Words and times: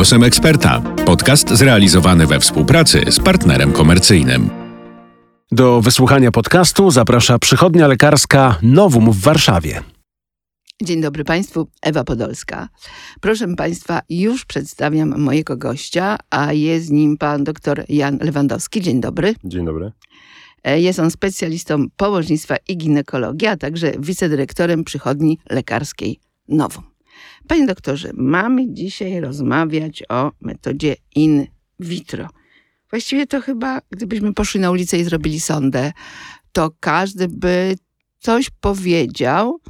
Głosem 0.00 0.24
eksperta. 0.24 0.80
Podcast 0.80 1.50
zrealizowany 1.50 2.26
we 2.26 2.40
współpracy 2.40 3.04
z 3.10 3.20
partnerem 3.20 3.72
komercyjnym. 3.72 4.50
Do 5.52 5.80
wysłuchania 5.80 6.30
podcastu 6.30 6.90
zaprasza 6.90 7.38
przychodnia 7.38 7.86
lekarska 7.86 8.58
Nowum 8.62 9.12
w 9.12 9.20
Warszawie. 9.20 9.82
Dzień 10.82 11.00
dobry 11.00 11.24
Państwu, 11.24 11.68
Ewa 11.82 12.04
Podolska. 12.04 12.68
Proszę 13.20 13.54
Państwa, 13.56 14.00
już 14.08 14.44
przedstawiam 14.44 15.20
mojego 15.20 15.56
gościa, 15.56 16.16
a 16.30 16.52
jest 16.52 16.90
nim 16.90 17.16
pan 17.16 17.44
dr 17.44 17.84
Jan 17.88 18.18
Lewandowski. 18.20 18.80
Dzień 18.80 19.00
dobry. 19.00 19.34
Dzień 19.44 19.66
dobry. 19.66 19.92
E, 20.64 20.80
Jest 20.80 20.98
on 20.98 21.10
specjalistą 21.10 21.86
położnictwa 21.96 22.56
i 22.68 22.76
ginekologii, 22.76 23.48
a 23.48 23.56
także 23.56 23.92
wicedyrektorem 23.98 24.84
przychodni 24.84 25.38
lekarskiej 25.50 26.20
Nowum. 26.48 26.89
Panie 27.48 27.66
doktorze, 27.66 28.10
mamy 28.14 28.72
dzisiaj 28.72 29.20
rozmawiać 29.20 30.02
o 30.08 30.32
metodzie 30.40 30.96
in 31.14 31.46
vitro. 31.80 32.28
Właściwie 32.90 33.26
to 33.26 33.40
chyba, 33.40 33.80
gdybyśmy 33.90 34.34
poszli 34.34 34.60
na 34.60 34.70
ulicę 34.70 34.98
i 34.98 35.04
zrobili 35.04 35.40
sondę, 35.40 35.92
to 36.52 36.70
każdy 36.80 37.28
by 37.28 37.76
coś 38.18 38.50
powiedział. 38.60 39.60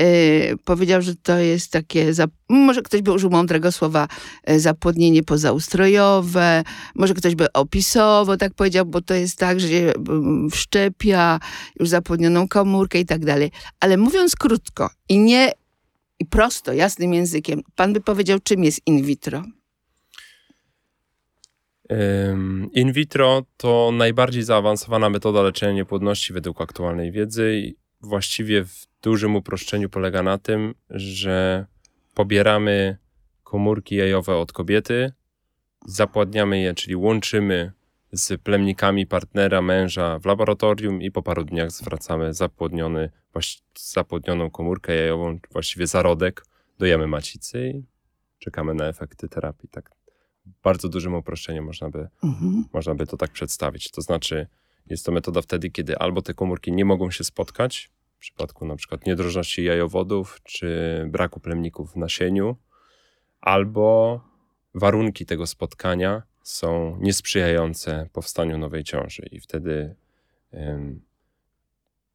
Yy, 0.00 0.56
powiedział, 0.64 1.02
że 1.02 1.16
to 1.16 1.38
jest 1.38 1.72
takie, 1.72 2.12
może 2.48 2.82
ktoś 2.82 3.02
by 3.02 3.12
użył 3.12 3.30
mądrego 3.30 3.72
słowa 3.72 4.08
e, 4.44 4.60
zapłodnienie 4.60 5.22
pozaustrojowe, 5.22 6.64
może 6.94 7.14
ktoś 7.14 7.34
by 7.34 7.52
opisowo 7.52 8.36
tak 8.36 8.54
powiedział, 8.54 8.86
bo 8.86 9.00
to 9.00 9.14
jest 9.14 9.38
tak, 9.38 9.60
że 9.60 9.68
się 9.68 9.92
mm, 10.08 10.50
wszczepia 10.50 11.40
już 11.80 11.88
zapłodnioną 11.88 12.48
komórkę 12.48 13.00
i 13.00 13.06
tak 13.06 13.24
dalej. 13.24 13.50
Ale 13.80 13.96
mówiąc 13.96 14.36
krótko 14.36 14.90
i 15.08 15.18
nie 15.18 15.52
i 16.20 16.26
prosto, 16.26 16.72
jasnym 16.72 17.14
językiem, 17.14 17.62
pan 17.76 17.92
by 17.92 18.00
powiedział, 18.00 18.38
czym 18.44 18.64
jest 18.64 18.86
in 18.86 19.02
vitro? 19.02 19.42
In 22.72 22.92
vitro 22.92 23.42
to 23.56 23.90
najbardziej 23.92 24.42
zaawansowana 24.42 25.10
metoda 25.10 25.42
leczenia 25.42 25.72
niepłodności 25.72 26.32
według 26.32 26.60
aktualnej 26.60 27.12
wiedzy 27.12 27.60
i 27.64 27.76
właściwie 28.00 28.64
w 28.64 28.86
dużym 29.02 29.36
uproszczeniu 29.36 29.88
polega 29.88 30.22
na 30.22 30.38
tym, 30.38 30.74
że 30.90 31.66
pobieramy 32.14 32.98
komórki 33.44 33.94
jajowe 33.94 34.36
od 34.36 34.52
kobiety, 34.52 35.12
zapładniamy 35.86 36.60
je, 36.60 36.74
czyli 36.74 36.96
łączymy 36.96 37.72
z 38.12 38.42
plemnikami 38.42 39.06
partnera, 39.06 39.62
męża 39.62 40.18
w 40.18 40.26
laboratorium 40.26 41.02
i 41.02 41.10
po 41.10 41.22
paru 41.22 41.44
dniach 41.44 41.70
zwracamy 41.70 42.34
zapłodniony, 42.34 43.10
zapłodnioną 43.78 44.50
komórkę 44.50 44.94
jajową, 44.94 45.38
właściwie 45.52 45.86
zarodek, 45.86 46.44
dojemy 46.78 47.06
macicy 47.06 47.68
i 47.68 47.84
czekamy 48.38 48.74
na 48.74 48.84
efekty 48.86 49.28
terapii. 49.28 49.68
Tak 49.68 49.90
bardzo 50.62 50.88
dużym 50.88 51.14
uproszczeniu 51.14 51.62
można 51.62 51.90
by 51.90 52.08
Mhm. 52.22 52.64
można 52.72 52.94
by 52.94 53.06
to 53.06 53.16
tak 53.16 53.30
przedstawić. 53.30 53.90
To 53.90 54.00
znaczy, 54.00 54.46
jest 54.86 55.06
to 55.06 55.12
metoda 55.12 55.42
wtedy, 55.42 55.70
kiedy 55.70 55.98
albo 55.98 56.22
te 56.22 56.34
komórki 56.34 56.72
nie 56.72 56.84
mogą 56.84 57.10
się 57.10 57.24
spotkać, 57.24 57.90
w 58.16 58.18
przypadku 58.20 58.66
na 58.66 58.76
przykład 58.76 59.06
niedrożności 59.06 59.64
jajowodów 59.64 60.40
czy 60.44 61.04
braku 61.08 61.40
plemników 61.40 61.92
w 61.92 61.96
nasieniu, 61.96 62.56
albo 63.40 64.20
warunki 64.74 65.26
tego 65.26 65.46
spotkania 65.46 66.22
są 66.48 66.96
niesprzyjające 67.00 68.08
powstaniu 68.12 68.58
nowej 68.58 68.84
ciąży 68.84 69.22
i 69.32 69.40
wtedy 69.40 69.94
em, 70.52 71.00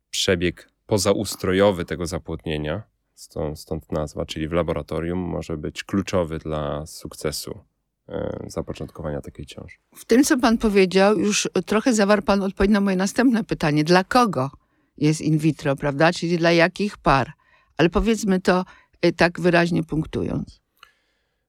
przebieg 0.09 0.69
pozaustrojowy 0.85 1.85
tego 1.85 2.05
zapłodnienia, 2.05 2.83
stąd, 3.13 3.59
stąd 3.59 3.91
nazwa, 3.91 4.25
czyli 4.25 4.47
w 4.47 4.51
laboratorium, 4.51 5.19
może 5.19 5.57
być 5.57 5.83
kluczowy 5.83 6.39
dla 6.39 6.85
sukcesu 6.85 7.59
e, 8.09 8.45
zapoczątkowania 8.47 9.21
takiej 9.21 9.45
ciąży. 9.45 9.77
W 9.95 10.05
tym, 10.05 10.23
co 10.23 10.37
pan 10.37 10.57
powiedział, 10.57 11.19
już 11.19 11.49
trochę 11.65 11.93
zawarł 11.93 12.21
pan 12.21 12.41
odpowiedź 12.41 12.71
na 12.71 12.81
moje 12.81 12.95
następne 12.95 13.43
pytanie. 13.43 13.83
Dla 13.83 14.03
kogo 14.03 14.51
jest 14.97 15.21
in 15.21 15.37
vitro, 15.37 15.75
prawda? 15.75 16.13
Czyli 16.13 16.37
dla 16.37 16.51
jakich 16.51 16.97
par? 16.97 17.31
Ale 17.77 17.89
powiedzmy 17.89 18.41
to 18.41 18.65
y, 19.05 19.13
tak 19.13 19.39
wyraźnie 19.39 19.83
punktując. 19.83 20.62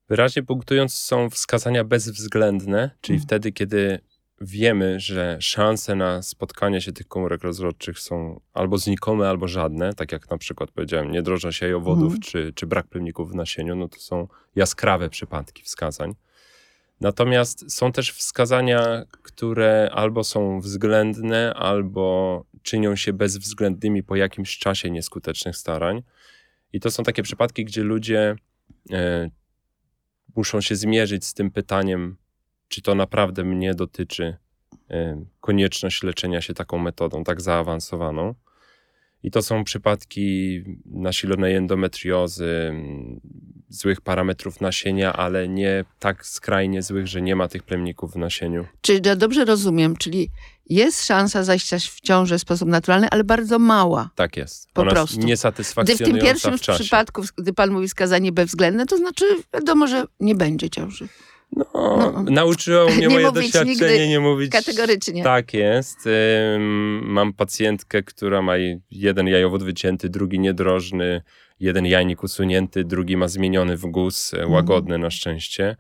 Wyraźnie 0.09 0.43
punktując, 0.43 0.95
są 0.95 1.31
wskazania 1.31 1.85
bezwzględne, 1.85 2.91
czyli 3.01 3.17
Mhm. 3.17 3.27
wtedy, 3.27 3.53
kiedy 3.53 4.01
wiemy, 4.41 5.01
że 5.01 5.37
szanse 5.41 5.95
na 5.95 6.23
spotkanie 6.23 6.81
się 6.81 6.93
tych 6.93 7.09
komórek 7.09 7.43
rozrodczych 7.43 7.99
są 7.99 8.41
albo 8.53 8.79
znikome, 8.79 9.29
albo 9.29 9.49
żadne, 9.49 9.95
tak 9.95 10.13
jak 10.13 10.31
na 10.31 10.39
przykład 10.39 10.71
powiedziałem, 10.71 11.11
niedrożność 11.13 11.61
jajowodów 11.61 12.05
Mhm. 12.13 12.21
czy, 12.21 12.53
czy 12.55 12.67
brak 12.67 12.87
plemników 12.87 13.31
w 13.33 13.35
nasieniu, 13.35 13.77
no 13.77 13.89
to 13.89 13.99
są 13.99 14.29
jaskrawe 14.57 15.11
przypadki 15.11 15.63
wskazań. 15.63 16.15
Natomiast 17.01 17.73
są 17.73 17.93
też 17.93 18.13
wskazania, 18.13 19.03
które 19.23 19.91
albo 19.93 20.25
są 20.25 20.61
względne, 20.61 21.55
albo 21.55 22.45
czynią 22.63 22.97
się 22.97 23.13
bezwzględnymi 23.13 24.03
po 24.03 24.17
jakimś 24.17 24.59
czasie 24.59 24.91
nieskutecznych 24.91 25.57
starań. 25.57 26.03
I 26.73 26.81
to 26.81 26.91
są 26.91 27.03
takie 27.03 27.23
przypadki, 27.23 27.65
gdzie 27.65 27.83
ludzie 27.83 28.37
e, 28.93 29.31
muszą 30.37 30.61
się 30.61 30.77
zmierzyć 30.77 31.25
z 31.25 31.35
tym 31.35 31.51
pytaniem, 31.51 32.17
czy 32.69 32.83
to 32.83 32.95
naprawdę 32.95 33.45
mnie 33.45 33.75
dotyczy 33.75 34.37
e, 34.91 35.25
konieczność 35.41 36.03
leczenia 36.03 36.41
się 36.41 36.55
taką 36.55 36.79
metodą, 36.79 37.25
tak 37.25 37.41
zaawansowaną. 37.41 38.35
I 39.23 39.31
to 39.31 39.43
są 39.43 39.65
przypadki 39.65 40.63
nasilonej 40.87 41.55
endometriozy, 41.55 42.73
złych 43.75 44.01
parametrów 44.01 44.61
nasienia, 44.61 45.13
ale 45.13 45.49
nie 45.49 45.85
tak 45.99 46.27
skrajnie 46.27 46.83
złych, 46.83 47.07
że 47.07 47.23
nie 47.23 47.37
ma 47.37 47.49
tych 47.49 47.63
plemników 47.63 48.13
w 48.13 48.17
nasieniu. 48.17 48.67
Czy 48.81 49.01
ja 49.05 49.17
dobrze 49.17 49.45
rozumiem, 49.45 49.97
czyli 49.97 50.31
jest 50.71 51.07
szansa 51.07 51.45
zajścia 51.45 51.79
w 51.79 52.01
ciążę 52.01 52.39
w 52.39 52.41
sposób 52.41 52.69
naturalny, 52.69 53.09
ale 53.11 53.25
bardzo 53.25 53.59
mała. 53.59 54.11
Tak 54.15 54.37
jest. 54.37 54.69
Po 54.73 54.83
Ona 54.83 54.91
prostu. 54.91 55.07
jest 55.07 55.19
Gdy 55.19 55.27
w 55.27 55.29
niesatysfakcjonująca 55.29 56.13
tym 56.13 56.27
pierwszym 56.27 56.59
w 56.59 56.79
przypadku, 56.81 57.23
gdy 57.39 57.53
pan 57.53 57.71
mówi 57.71 57.89
wskazanie 57.89 58.33
bezwzględne, 58.33 58.87
to 58.87 58.97
znaczy 58.97 59.25
wiadomo, 59.55 59.87
że 59.87 60.05
nie 60.21 60.35
będzie 60.35 60.71
ciąży. 60.71 61.09
No, 61.53 61.65
No. 61.75 62.23
nauczyło 62.31 62.87
mnie 62.91 62.99
Nie 62.99 63.09
moje 63.09 63.33
doświadczenie 63.33 64.09
nie 64.09 64.21
mówić 64.21 64.53
Kategorycznie. 64.53 65.25
Tak 65.25 65.55
jest. 65.55 65.99
Mam 67.03 67.33
pacjentkę, 67.33 68.03
która 68.03 68.43
ma 68.43 68.53
jeden 68.91 69.27
jajowód 69.27 69.63
wycięty, 69.63 70.09
drugi 70.09 70.39
niedrożny, 70.41 71.23
jeden 71.61 71.87
jajnik 71.87 72.23
usunięty, 72.23 72.85
drugi 72.85 73.17
ma 73.17 73.29
zmieniony 73.29 73.77
w 73.77 73.87
guz, 73.87 74.35
e, 74.35 74.47
łagodny 74.47 74.99
na 74.99 75.11
szczęście. 75.11 75.77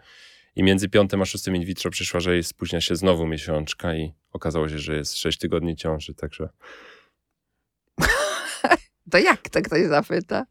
I 0.56 0.62
między 0.62 0.88
piątym 0.88 1.22
a 1.22 1.24
szóstym 1.24 1.56
in 1.56 1.64
vitro 1.64 1.90
przyszła, 1.90 2.20
że 2.20 2.32
jej 2.32 2.44
spóźnia 2.44 2.80
się 2.80 2.96
znowu 2.96 3.26
miesiączka 3.26 3.94
i 3.94 4.12
okazało 4.32 4.68
się, 4.68 4.78
że 4.78 4.96
jest 4.96 5.18
sześć 5.18 5.38
tygodni 5.38 5.76
ciąży, 5.76 6.14
także 6.14 6.48
To 9.10 9.18
jak 9.18 9.48
to 9.48 9.62
ktoś 9.62 9.86
zapyta? 9.86 10.46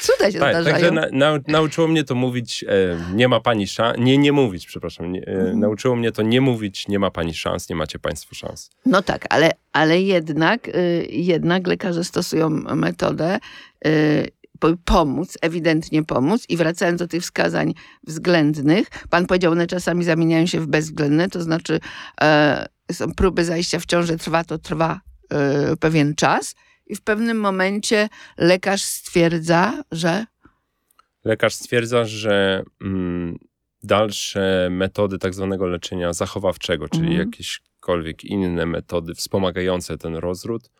Cuda 0.00 0.30
się 0.32 0.38
tak, 0.38 0.54
zdarzają. 0.54 0.74
także 0.74 0.90
na, 0.90 1.06
nau, 1.12 1.38
nauczyło 1.48 1.88
mnie 1.88 2.04
to 2.04 2.14
mówić, 2.14 2.64
e, 2.68 2.98
nie 3.14 3.28
ma 3.28 3.40
pani 3.40 3.66
szans, 3.66 3.98
nie, 3.98 4.18
nie 4.18 4.32
mówić, 4.32 4.66
przepraszam, 4.66 5.12
nie, 5.12 5.20
e, 5.26 5.30
Mhm. 5.30 5.60
nauczyło 5.60 5.96
mnie 5.96 6.12
to 6.12 6.22
nie 6.22 6.40
mówić, 6.40 6.88
nie 6.88 6.98
ma 6.98 7.10
pani 7.10 7.34
szans, 7.34 7.68
nie 7.68 7.76
macie 7.76 7.98
państwo 7.98 8.34
szans. 8.34 8.70
No 8.86 9.02
tak, 9.02 9.26
ale, 9.30 9.50
ale 9.72 10.00
jednak, 10.00 10.68
y, 10.68 11.06
jednak 11.10 11.66
lekarze 11.66 12.04
stosują 12.04 12.50
metodę 12.50 13.38
y, 13.86 14.28
po- 14.60 14.76
pomóc, 14.84 15.38
ewidentnie 15.42 16.04
pomóc. 16.04 16.44
I 16.48 16.56
wracając 16.56 16.98
do 16.98 17.08
tych 17.08 17.22
wskazań 17.22 17.74
względnych, 18.06 18.88
pan 19.10 19.26
powiedział, 19.26 19.52
one 19.52 19.66
czasami 19.66 20.04
zamieniają 20.04 20.46
się 20.46 20.60
w 20.60 20.66
bezwzględne, 20.66 21.28
to 21.28 21.42
znaczy 21.42 21.80
e, 22.20 22.66
są 22.92 23.14
próby 23.14 23.44
zajścia 23.44 23.78
w 23.78 23.86
ciążę, 23.86 24.16
trwa 24.16 24.44
to 24.44 24.58
trwa 24.58 25.00
e, 25.32 25.76
pewien 25.76 26.14
czas 26.14 26.54
i 26.90 26.96
w 26.96 27.00
pewnym 27.00 27.40
momencie 27.40 28.08
lekarz 28.38 28.82
stwierdza, 28.82 29.82
że 29.92 30.26
Lekarz 31.24 31.54
stwierdza, 31.54 32.04
że 32.04 32.62
mm, 32.82 33.38
dalsze 33.82 34.68
metody 34.70 35.18
tak 35.18 35.34
zwanego 35.34 35.66
leczenia 35.66 36.12
zachowawczego, 36.12 36.88
czyli 36.88 37.06
Mhm. 37.06 37.20
jakiekolwiek 37.20 38.24
inne 38.24 38.66
metody 38.66 39.14
wspomagające 39.14 39.98
ten 39.98 40.14
rozród, 40.16 40.70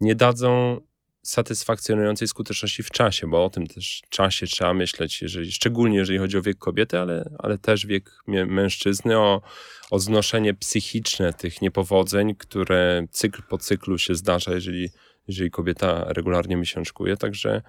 nie 0.00 0.14
dadzą 0.14 0.80
satysfakcjonującej 1.22 2.28
skuteczności 2.28 2.82
w 2.82 2.90
czasie, 2.90 3.26
bo 3.26 3.44
o 3.44 3.50
tym 3.50 3.66
też 3.66 4.02
czasie 4.08 4.46
trzeba 4.46 4.74
myśleć, 4.74 5.22
jeżeli, 5.22 5.52
szczególnie 5.52 5.96
jeżeli 5.96 6.18
chodzi 6.18 6.38
o 6.38 6.42
wiek 6.42 6.58
kobiety, 6.58 6.98
ale, 6.98 7.30
ale 7.38 7.58
też 7.58 7.86
wiek 7.86 8.10
mężczyzny, 8.26 9.18
o, 9.18 9.42
o 9.90 9.98
znoszenie 9.98 10.54
psychiczne 10.54 11.32
tych 11.32 11.62
niepowodzeń, 11.62 12.34
które 12.34 13.06
cykl 13.10 13.42
po 13.48 13.58
cyklu 13.58 13.98
się 13.98 14.14
zdarza, 14.14 14.52
jeżeli, 14.54 14.90
jeżeli 15.28 15.50
kobieta 15.50 16.04
regularnie 16.08 16.56
miesiączkuje. 16.56 17.16
Także 17.16 17.62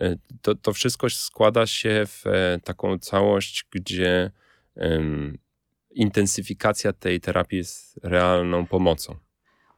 e, 0.00 0.16
to, 0.42 0.54
to 0.54 0.72
wszystko 0.72 1.10
składa 1.10 1.66
się 1.66 2.06
w 2.06 2.26
e, 2.26 2.60
taką 2.64 2.98
całość, 2.98 3.66
gdzie 3.70 4.30
em, 4.76 5.38
intensyfikacja 5.90 6.92
tej 6.92 7.20
terapii 7.20 7.58
jest 7.58 8.00
realną 8.02 8.66
pomocą. 8.66 9.16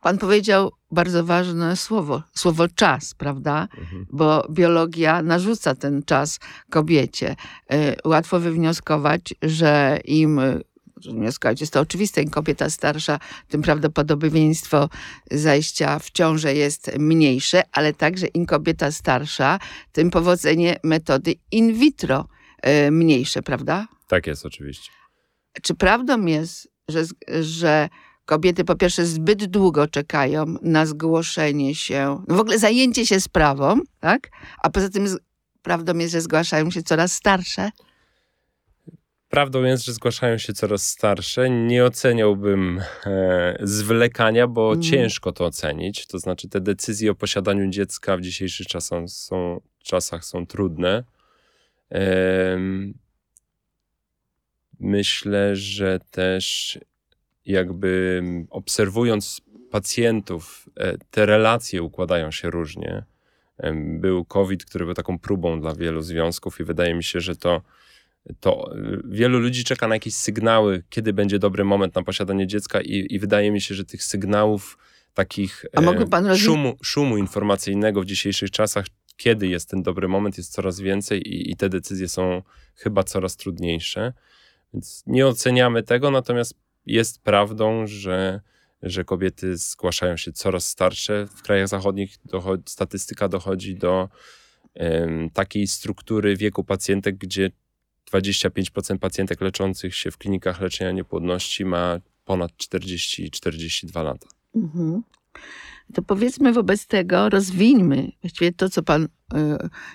Pan 0.00 0.19
powiedział 0.19 0.73
bardzo 0.90 1.25
ważne 1.25 1.76
słowo, 1.76 2.23
słowo 2.34 2.69
czas, 2.69 3.14
prawda? 3.14 3.69
Mhm. 3.78 4.06
Bo 4.11 4.46
biologia 4.50 5.23
narzuca 5.23 5.75
ten 5.75 6.02
czas 6.02 6.40
kobiecie. 6.70 7.37
Y, 7.73 7.96
Łatwo 8.05 8.40
wywnioskować, 8.40 9.34
że 9.43 9.99
im 10.05 10.40
wnioskować, 11.04 11.60
jest 11.60 11.72
to 11.72 11.81
oczywiste, 11.81 12.22
im 12.22 12.31
kobieta 12.31 12.70
starsza, 12.70 13.19
tym 13.48 13.62
prawdopodobieństwo 13.62 14.88
zajścia 15.31 15.98
w 15.98 16.10
ciążę 16.10 16.54
jest 16.54 16.98
mniejsze, 16.98 17.62
ale 17.72 17.94
także 17.94 18.26
im 18.26 18.46
kobieta 18.46 18.90
starsza, 18.90 19.58
tym 19.93 20.10
powodzenie 20.10 20.76
metody 20.82 21.34
in 21.52 21.75
vitro 21.75 22.28
y, 22.87 22.90
mniejsze, 22.90 23.43
prawda? 23.43 23.87
Tak 24.08 24.26
jest 24.26 24.46
oczywiście. 24.46 24.90
Czy 25.62 25.75
prawdą 25.75 26.26
jest, 26.26 26.69
że, 26.88 27.02
że 27.42 27.88
kobiety 28.25 28.64
po 28.64 28.76
pierwsze 28.76 29.06
zbyt 29.06 29.44
długo 29.44 29.88
czekają 29.88 30.44
na 30.62 30.87
zgłoszenie 30.87 31.75
się, 31.75 32.25
no 32.28 32.37
w 32.37 32.40
ogóle 32.40 32.58
zajęcie 32.58 33.06
się 33.06 33.20
sprawą, 33.20 33.81
tak? 34.00 34.31
A 34.62 34.70
poza 34.70 34.88
tym 34.88 35.06
prawdą 35.62 35.99
jest, 35.99 36.12
że 36.12 36.20
zgłaszają 36.20 36.70
się 36.70 36.82
coraz 36.82 37.12
starsze? 37.12 37.70
Prawdą 39.36 39.62
jest, 39.62 39.84
że 39.84 39.92
zgłaszają 39.92 40.38
się 40.38 40.52
coraz 40.52 40.86
starsze. 40.86 41.50
Nie 41.50 41.84
oceniałbym 41.84 42.80
e, 43.06 43.56
zwlekania, 43.62 44.46
bo 44.46 44.72
Mhm. 44.72 44.82
ciężko 44.82 45.32
to 45.32 45.44
ocenić. 45.44 46.06
To 46.06 46.18
znaczy, 46.18 46.48
te 46.48 46.60
decyzje 46.60 47.10
o 47.10 47.14
posiadaniu 47.14 47.70
dziecka 47.70 48.16
w 48.16 48.20
dzisiejszych 48.20 48.66
czasach 48.66 49.08
są, 49.08 49.60
czasach 49.82 50.24
są 50.24 50.46
trudne. 50.46 51.04
Em, 51.90 52.94
myślę, 54.80 55.56
że 55.56 55.98
też 56.10 56.78
jakby 57.46 58.22
obserwując 58.50 59.40
pacjentów, 59.70 60.68
e, 60.76 60.98
te 61.10 61.26
relacje 61.26 61.82
układają 61.82 62.30
się 62.30 62.50
różnie. 62.50 63.04
Był 63.74 64.24
COVID, 64.24 64.64
który 64.64 64.84
był 64.84 64.94
taką 64.94 65.18
próbą 65.18 65.60
dla 65.60 65.74
wielu 65.74 66.02
związków, 66.02 66.60
i 66.60 66.64
wydaje 66.64 66.94
mi 66.94 67.04
się, 67.04 67.20
że 67.20 67.36
to 67.36 67.62
to 68.40 68.76
y, 68.76 69.00
wielu 69.05 69.38
ludzi 69.38 69.64
czeka 69.64 69.88
na 69.88 69.94
jakieś 69.94 70.14
sygnały, 70.14 70.82
kiedy 70.90 71.12
będzie 71.12 71.38
dobry 71.38 71.64
moment 71.64 71.94
na 71.94 72.02
posiadanie 72.02 72.46
dziecka 72.46 72.81
i, 72.81 73.06
i 73.11 73.19
wydaje 73.19 73.50
mi 73.50 73.61
się, 73.61 73.75
że 73.75 73.84
tych 73.84 74.05
sygnałów 74.05 74.78
takich 75.14 75.64
A 75.75 75.81
mógłby 75.81 76.06
pan 76.06 76.25
rozwi- 76.25 76.38
szumu, 76.44 76.76
szumu 76.82 77.17
informacyjnego 77.17 78.02
w 78.02 78.06
dzisiejszych 78.06 78.50
czasach, 78.50 78.87
kiedy 79.17 79.46
jest 79.49 79.70
ten 79.70 79.82
dobry 79.82 80.08
moment, 80.08 80.38
jest 80.38 80.52
coraz 80.52 80.81
więcej 80.81 81.28
i, 81.28 81.50
i 81.50 81.56
te 81.56 81.69
decyzje 81.69 82.08
są 82.08 82.43
chyba 82.75 83.05
coraz 83.05 83.37
trudniejsze. 83.37 84.12
Więc 84.75 85.02
nie 85.06 85.26
oceniamy 85.26 85.82
tego, 85.82 86.11
natomiast 86.11 86.55
jest 86.87 87.23
prawdą, 87.23 87.87
że, 87.87 88.40
że 88.82 89.05
kobiety 89.05 89.56
zgłaszają 89.56 90.17
się 90.17 90.32
coraz 90.32 90.67
starsze. 90.67 91.26
W 91.37 91.43
krajach 91.43 91.69
zachodnich 91.69 92.17
dochodzi, 92.25 92.62
statystyka 92.67 93.28
dochodzi 93.28 93.76
do 93.76 94.08
takiej 95.32 95.67
struktury 95.67 96.37
wieku 96.37 96.64
pacjentek, 96.64 97.17
gdzie 97.17 97.50
25% 98.12 98.98
pacjentek 98.98 99.40
leczących 99.40 99.94
się 99.94 100.10
w 100.10 100.18
klinikach 100.18 100.60
leczenia 100.60 100.90
niepłodności 100.90 101.64
ma 101.64 101.98
ponad 102.24 102.52
40-42 102.52 104.04
lata. 104.04 104.28
Mhm. 104.54 105.02
To 105.94 106.02
powiedzmy 106.02 106.52
wobec 106.52 106.86
tego, 106.86 107.28
rozwińmy 107.28 108.12
właściwie 108.22 108.52
to, 108.52 108.68
co 108.68 108.82
pan 108.82 109.04
y, 109.04 109.08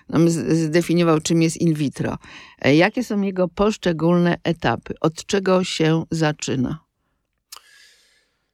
nam 0.09 0.29
zdefiniował, 0.29 1.19
czym 1.19 1.41
jest 1.41 1.57
in 1.57 1.73
vitro. 1.73 2.17
E, 2.59 2.75
Jakie 2.75 3.03
są 3.03 3.21
jego 3.21 3.47
poszczególne 3.47 4.37
etapy? 4.43 4.93
Od 5.01 5.25
czego 5.25 5.63
się 5.63 6.03
zaczyna? 6.11 6.79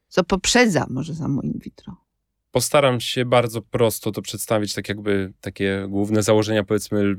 Co 0.08 0.24
poprzedza 0.24 0.86
może 0.90 1.16
samo 1.16 1.42
in 1.42 1.60
vitro? 1.60 2.07
Postaram 2.58 3.00
się 3.00 3.26
bardzo 3.26 3.62
prosto 3.62 4.12
to 4.12 4.22
przedstawić, 4.22 4.74
tak 4.74 4.90
jakby 4.90 5.34
takie 5.42 5.86
główne 5.90 6.24
założenia, 6.24 6.64
powiedzmy, 6.64 7.16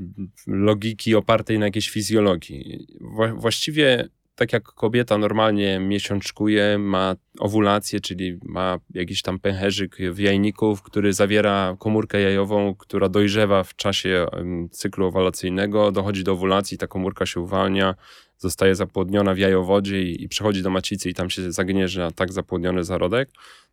logiki 0.47 1.15
opartej 1.15 1.59
na 1.59 1.67
jakiejś 1.67 1.91
fizjologii. 1.91 2.87
Wła- 3.01 3.41
właściwie 3.41 4.09
tak 4.35 4.53
jak 4.53 4.63
kobieta 4.63 5.19
normalnie 5.19 5.81
miesiączkuje, 5.81 6.79
ma 6.79 7.17
owulację, 7.39 8.01
czyli 8.01 8.39
ma 8.43 8.79
jakiś 8.95 9.23
tam 9.23 9.39
pęcherzyk 9.39 9.97
w 10.13 10.19
jajniku, 10.19 10.77
który 10.85 11.13
zawiera 11.13 11.77
komórkę 11.79 12.21
jajową, 12.21 12.75
która 12.75 13.09
dojrzewa 13.09 13.65
w 13.65 13.77
czasie 13.77 14.27
cyklu 14.71 15.07
owulacyjnego, 15.07 15.93
dochodzi 15.93 16.25
do 16.25 16.33
owulacji, 16.33 16.79
ta 16.79 16.87
komórka 16.87 17.27
się 17.27 17.41
uwalnia, 17.41 17.95
zostaje 18.39 18.75
zapłodniona 18.75 19.35
w 19.35 19.39
jajowodzie 19.39 20.03
i, 20.03 20.23
i 20.23 20.29
przechodzi 20.29 20.63
do 20.63 20.71
macicy 20.71 21.11
i 21.11 21.15
tam 21.15 21.31
się 21.31 21.53
zagnieżdża 21.53 22.11
tak 22.11 22.33
zapłodniony 22.33 22.85
zarodek 22.85 23.31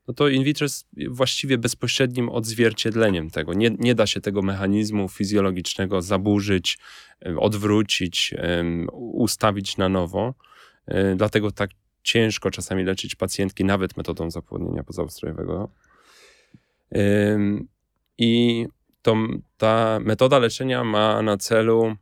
no 0.07 0.13
to 0.13 0.27
in 0.27 0.43
vitro 0.43 0.65
jest 0.65 0.87
właściwie 1.09 1.57
bezpośrednim 1.57 2.29
odzwierciedleniem 2.29 3.29
tego. 3.29 3.53
Nie, 3.53 3.69
nie 3.79 3.95
da 3.95 4.07
się 4.07 4.21
tego 4.21 4.41
mechanizmu 4.41 5.09
fizjologicznego 5.09 6.01
zaburzyć, 6.01 6.77
odwrócić, 7.37 8.33
ustawić 8.93 9.77
na 9.77 9.89
nowo. 9.89 10.33
Dlatego 11.15 11.51
tak 11.51 11.69
ciężko 12.03 12.51
czasami 12.51 12.83
leczyć 12.83 13.15
pacjentki, 13.15 13.65
nawet 13.65 13.97
metodą 13.97 14.31
zapłodnienia 14.31 14.83
pozaustrojowego. 14.83 15.69
I 18.17 18.65
to, 19.01 19.15
ta 19.57 19.99
metoda 20.01 20.39
leczenia 20.39 20.83
ma 20.83 21.21
na 21.21 21.37
celu 21.37 21.95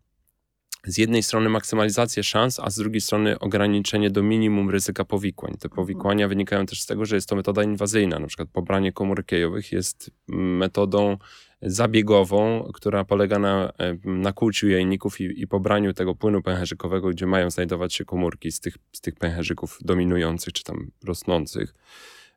z 0.86 0.98
jednej 0.98 1.24
strony 1.24 1.50
maksymalizację 1.50 2.24
szans, 2.24 2.60
a 2.60 2.70
z 2.70 2.76
drugiej 2.76 3.02
strony 3.02 3.40
ograniczenie 3.40 4.10
do 4.10 4.24
minimum 4.24 4.70
ryzyka 4.70 5.06
powikłań. 5.06 5.54
Te 5.60 5.70
powikłania 5.70 6.28
wynikają 6.28 6.66
też 6.66 6.82
z 6.82 6.86
tego, 6.86 7.06
że 7.06 7.16
jest 7.16 7.30
to 7.30 7.36
metoda 7.36 7.64
inwazyjna. 7.64 8.20
Na 8.20 8.28
przykład 8.28 8.50
pobranie 8.50 8.92
komórek 8.92 9.32
jajowych 9.32 9.72
jest 9.72 10.12
metodą 10.28 11.18
zabiegową, 11.62 12.72
która 12.74 13.04
polega 13.04 13.40
na 13.40 13.72
nakłuciu 14.06 14.70
jajników 14.70 15.22
i, 15.22 15.42
i 15.42 15.48
pobraniu 15.48 15.94
tego 15.94 16.16
płynu 16.16 16.42
pęcherzykowego, 16.42 17.10
gdzie 17.10 17.26
mają 17.26 17.50
znajdować 17.50 17.94
się 17.94 18.06
komórki 18.06 18.52
z 18.52 18.60
tych, 18.60 18.78
z 18.92 19.02
tych 19.02 19.16
pęcherzyków 19.16 19.78
dominujących 19.82 20.54
czy 20.54 20.64
tam 20.64 20.92
rosnących 21.04 21.76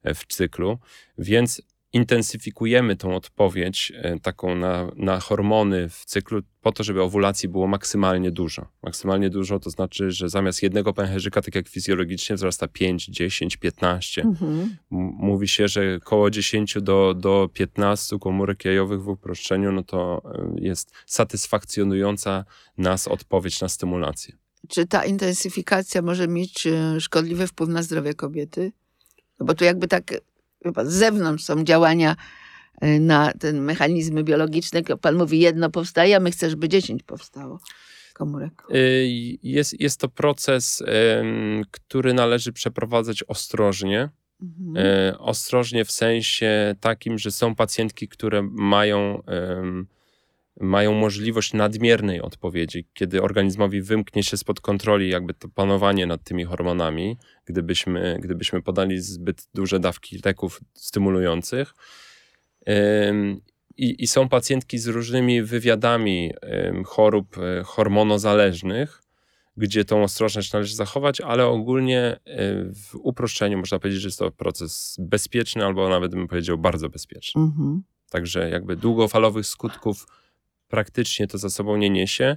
e, 0.02 0.14
w 0.14 0.26
cyklu. 0.26 0.78
Więc 1.18 1.62
intensyfikujemy 1.92 2.96
tą 2.96 3.16
odpowiedź 3.16 3.92
e, 3.96 4.20
taką 4.20 4.54
na, 4.54 4.90
na 4.96 5.20
hormony 5.20 5.88
w 5.88 6.04
cyklu 6.04 6.42
po 6.60 6.72
to, 6.72 6.84
żeby 6.84 7.02
owulacji 7.02 7.48
było 7.48 7.66
maksymalnie 7.66 8.30
dużo. 8.30 8.66
Maksymalnie 8.82 9.30
dużo 9.30 9.58
to 9.58 9.70
znaczy, 9.70 10.10
że 10.10 10.28
zamiast 10.28 10.62
jednego 10.62 10.92
pęcherzyka, 10.92 11.42
tak 11.42 11.54
jak 11.54 11.68
fizjologicznie, 11.68 12.36
wzrasta 12.36 12.68
5, 12.68 13.06
10, 13.06 13.56
15. 13.56 14.22
Mhm. 14.22 14.76
Mówi 14.90 15.48
się, 15.48 15.68
że 15.68 15.98
około 16.02 16.30
10 16.30 16.76
do, 16.82 17.14
do 17.14 17.48
15 17.52 18.18
komórek 18.18 18.64
jajowych 18.64 19.02
w 19.02 19.08
uproszczeniu, 19.08 19.72
no 19.72 19.82
to 19.82 20.22
y, 20.58 20.60
jest 20.60 20.92
satysfakcjonująca 21.06 22.44
nas 22.78 23.08
odpowiedź 23.08 23.60
na 23.60 23.68
stymulację. 23.68 24.34
Czy 24.68 24.86
ta 24.86 25.04
intensyfikacja 25.04 26.02
może 26.02 26.28
mieć 26.28 26.66
e, 26.66 27.00
szkodliwy 27.00 27.46
wpływ 27.46 27.68
na 27.68 27.82
zdrowie 27.82 28.14
kobiety? 28.14 28.72
No 29.40 29.46
bo 29.46 29.54
tu 29.54 29.64
jakby 29.64 29.88
tak 29.88 30.14
pan, 30.74 30.90
z 30.90 30.94
zewnątrz 30.94 31.44
są 31.44 31.64
działania 31.64 32.16
e, 32.80 33.00
na 33.00 33.32
ten 33.32 33.60
mechanizmy 33.60 34.24
biologiczne. 34.24 34.82
Pan 34.82 35.14
mówi, 35.14 35.40
jedno 35.40 35.70
powstaje, 35.70 36.16
a 36.16 36.20
my 36.20 36.30
chcesz, 36.30 36.50
żeby 36.50 36.68
dziesięć 36.68 37.02
powstało 37.02 37.60
komórek. 38.14 38.62
Y, 38.74 39.08
Jest, 39.42 39.80
jest 39.80 40.00
to 40.00 40.08
proces, 40.08 40.82
który 41.70 42.14
należy 42.14 42.52
przeprowadzać 42.52 43.24
ostrożnie. 43.28 44.10
Mhm. 44.42 44.86
E, 44.86 45.18
ostrożnie 45.18 45.84
w 45.84 45.92
sensie 45.92 46.74
takim, 46.80 47.18
że 47.18 47.30
są 47.30 47.54
pacjentki, 47.54 48.08
które 48.08 48.42
mają, 48.52 49.22
em, 49.26 49.86
mają 50.60 50.94
możliwość 50.94 51.52
nadmiernej 51.52 52.20
odpowiedzi, 52.20 52.86
kiedy 52.94 53.22
organizmowi 53.22 53.82
wymknie 53.82 54.22
się 54.22 54.36
spod 54.36 54.60
kontroli 54.60 55.08
jakby 55.08 55.34
to 55.34 55.48
panowanie 55.48 56.06
nad 56.06 56.24
tymi 56.24 56.44
hormonami, 56.44 57.16
gdybyśmy, 57.44 58.18
gdybyśmy 58.22 58.62
podali 58.62 59.00
zbyt 59.00 59.48
duże 59.54 59.80
dawki 59.80 60.20
leków 60.24 60.60
stymulujących. 60.74 61.74
I, 63.76 64.02
I 64.02 64.06
są 64.06 64.28
pacjentki 64.28 64.78
z 64.78 64.86
różnymi 64.86 65.42
wywiadami 65.42 66.32
chorób 66.84 67.38
e, 67.38 67.62
hormonozależnych, 67.64 69.02
gdzie 69.56 69.84
tą 69.84 70.02
ostrożność 70.02 70.52
należy 70.52 70.74
zachować, 70.74 71.20
ale 71.20 71.46
ogólnie 71.46 72.00
e, 72.00 72.18
w 72.64 72.94
uproszczeniu 72.94 73.58
można 73.58 73.78
powiedzieć, 73.78 74.02
że 74.02 74.08
jest 74.08 74.18
to 74.18 74.30
proces 74.30 74.96
bezpieczny, 75.00 75.64
albo 75.64 75.88
nawet 75.88 76.12
bym 76.12 76.28
powiedział 76.28 76.58
bardzo 76.58 76.88
bezpieczny. 76.88 77.42
Mhm. 77.42 77.82
Także 78.10 78.50
jakby 78.50 78.76
długofalowych 78.76 79.46
skutków 79.46 80.06
praktycznie 80.68 81.26
to 81.26 81.38
za 81.38 81.50
sobą 81.50 81.76
nie 81.76 81.90
niesie. 81.90 82.36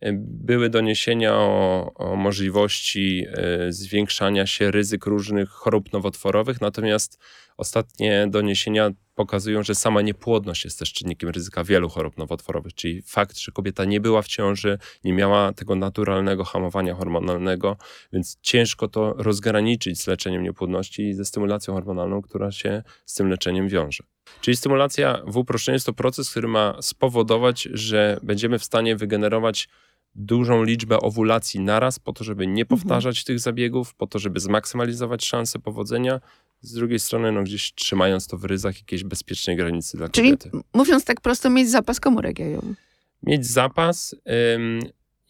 E, 0.00 0.12
Były 0.22 0.70
doniesienia 0.70 1.34
o, 1.34 1.90
o 1.94 2.16
możliwości 2.16 3.26
e, 3.28 3.72
zwiększania 3.72 4.46
się 4.46 4.70
ryzyk 4.70 5.06
różnych 5.06 5.48
chorób 5.48 5.92
nowotworowych, 5.92 6.60
natomiast 6.60 7.18
ostatnie 7.56 8.26
doniesienia 8.30 8.90
pokazują, 9.18 9.62
że 9.62 9.74
sama 9.74 10.02
niepłodność 10.02 10.64
jest 10.64 10.78
też 10.78 10.92
czynnikiem 10.92 11.30
ryzyka 11.30 11.64
wielu 11.64 11.88
chorób 11.88 12.18
nowotworowych, 12.18 12.74
czyli 12.74 13.02
fakt, 13.02 13.38
że 13.38 13.52
kobieta 13.52 13.84
nie 13.84 14.00
była 14.00 14.22
w 14.22 14.28
ciąży, 14.28 14.78
nie 15.04 15.12
miała 15.12 15.52
tego 15.52 15.74
naturalnego 15.74 16.44
hamowania 16.44 16.94
hormonalnego, 16.94 17.76
więc 18.12 18.38
ciężko 18.42 18.88
to 18.88 19.14
rozgraniczyć 19.18 20.02
z 20.02 20.06
leczeniem 20.06 20.42
niepłodności 20.42 21.02
i 21.02 21.14
ze 21.14 21.24
stymulacją 21.24 21.74
hormonalną, 21.74 22.22
która 22.22 22.52
się 22.52 22.82
z 23.06 23.14
tym 23.14 23.28
leczeniem 23.28 23.68
wiąże. 23.68 24.04
Czyli 24.40 24.56
stymulacja 24.56 25.22
w 25.26 25.36
uproszczeniu 25.36 25.74
jest 25.74 25.86
to 25.86 25.92
proces, 25.92 26.30
który 26.30 26.48
ma 26.48 26.76
spowodować, 26.82 27.62
że 27.72 28.20
będziemy 28.22 28.58
w 28.58 28.64
stanie 28.64 28.96
wygenerować 28.96 29.68
dużą 30.14 30.62
liczbę 30.62 31.00
owulacji 31.00 31.60
naraz, 31.60 31.98
po 31.98 32.12
to, 32.12 32.24
żeby 32.24 32.46
nie 32.46 32.66
powtarzać 32.66 33.24
tych 33.24 33.40
zabiegów, 33.40 33.94
po 33.94 34.06
to, 34.06 34.18
żeby 34.18 34.40
zmaksymalizować 34.40 35.24
szanse 35.24 35.58
powodzenia. 35.58 36.20
Z 36.60 36.72
drugiej 36.72 36.98
strony, 36.98 37.32
no 37.32 37.42
gdzieś 37.42 37.74
trzymając 37.74 38.26
to 38.26 38.38
w 38.38 38.44
ryzach 38.44 38.76
jakiejś 38.78 39.04
bezpiecznej 39.04 39.56
granicy 39.56 39.96
dla 39.96 40.08
Czyli 40.08 40.28
kobiety. 40.30 40.50
m- 40.54 40.62
mówiąc 40.74 41.04
tak 41.04 41.20
prosto, 41.20 41.50
mieć 41.50 41.70
zapas 41.70 42.00
komórek 42.00 42.38
jajowych. 42.38 42.76
Mieć 43.22 43.46
zapas 43.46 44.16
ym, 44.54 44.80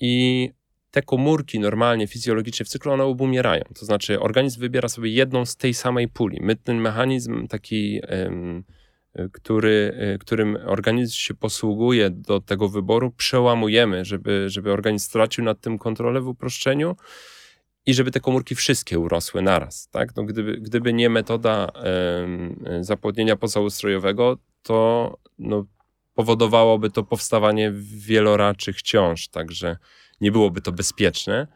i 0.00 0.50
te 0.90 1.02
komórki 1.02 1.61
normalnie, 1.61 2.06
fizjologicznie 2.06 2.66
w 2.66 2.68
cyklu 2.68 2.92
one 2.92 3.04
obumierają. 3.04 3.64
To 3.78 3.87
znaczy 3.87 4.20
organizm 4.20 4.61
wybiera 4.61 4.88
sobie 4.88 5.11
jedną 5.11 5.47
z 5.47 5.56
tej 5.56 5.75
samej 5.75 6.08
puli. 6.08 6.38
My 6.42 6.56
ten 6.56 6.76
mechanizm 6.80 7.47
taki, 7.49 8.00
ym, 8.26 8.64
który, 9.32 9.94
y, 10.14 10.18
którym 10.18 10.58
organizm 10.66 11.14
się 11.16 11.35
posługuje 11.35 12.11
do 12.11 12.40
tego 12.40 12.68
wyboru, 12.68 13.11
przełamujemy, 13.11 14.04
żeby, 14.04 14.44
żeby 14.50 14.73
organizm 14.73 15.04
stracił 15.06 15.44
nad 15.44 15.61
tym 15.61 15.78
kontrolę 15.78 16.20
w 16.20 16.28
uproszczeniu 16.28 16.97
i 17.88 17.95
żeby 17.95 18.11
te 18.11 18.21
komórki 18.21 18.54
wszystkie 18.54 18.99
urosły 18.99 19.42
naraz. 19.42 19.88
Tak? 19.88 20.16
No, 20.16 20.25
gdyby, 20.25 20.57
gdyby 20.61 20.92
nie 20.92 21.11
metoda 21.11 21.73
y, 22.78 22.85
zapłodnienia 22.85 23.37
pozaustrojowego, 23.37 24.38
to 24.62 25.18
no, 25.38 25.66
powodowałoby 26.14 26.90
to 26.90 27.02
powstawanie 27.02 27.73
wieloraczych 27.75 28.83
ciąż, 28.83 29.28
także 29.28 29.76
nie 30.21 30.33
byłoby 30.33 30.61
to 30.61 30.73
bezpieczne. 30.73 31.47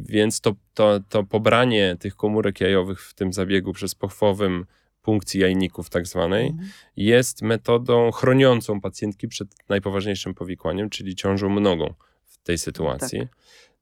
Więc 0.00 0.40
to, 0.40 0.54
to, 0.74 1.00
to 1.08 1.24
pobranie 1.24 1.96
tych 2.00 2.16
komórek 2.16 2.60
jajowych 2.60 3.02
w 3.02 3.14
tym 3.14 3.32
zabiegu 3.32 3.72
przez 3.72 3.94
pochwowym 3.94 4.66
punkcji 5.02 5.40
jajników 5.40 5.90
tak 5.90 6.06
zwanej 6.06 6.46
Mhm. 6.46 6.68
jest 6.96 7.42
metodą 7.42 8.10
chroniącą 8.10 8.80
pacjentki 8.80 9.28
przed 9.28 9.48
najpoważniejszym 9.68 10.34
powikłaniem, 10.34 10.90
czyli 10.90 11.14
ciążą 11.14 11.48
mnogą 11.48 11.94
w 12.26 12.38
tej 12.38 12.58
sytuacji. 12.58 13.28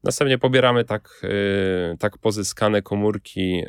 Następnie 0.05 0.39
pobieramy 0.39 0.85
tak, 0.85 1.23
e, 1.25 1.97
tak 1.97 2.19
pozyskane 2.19 2.83
komórki 2.83 3.65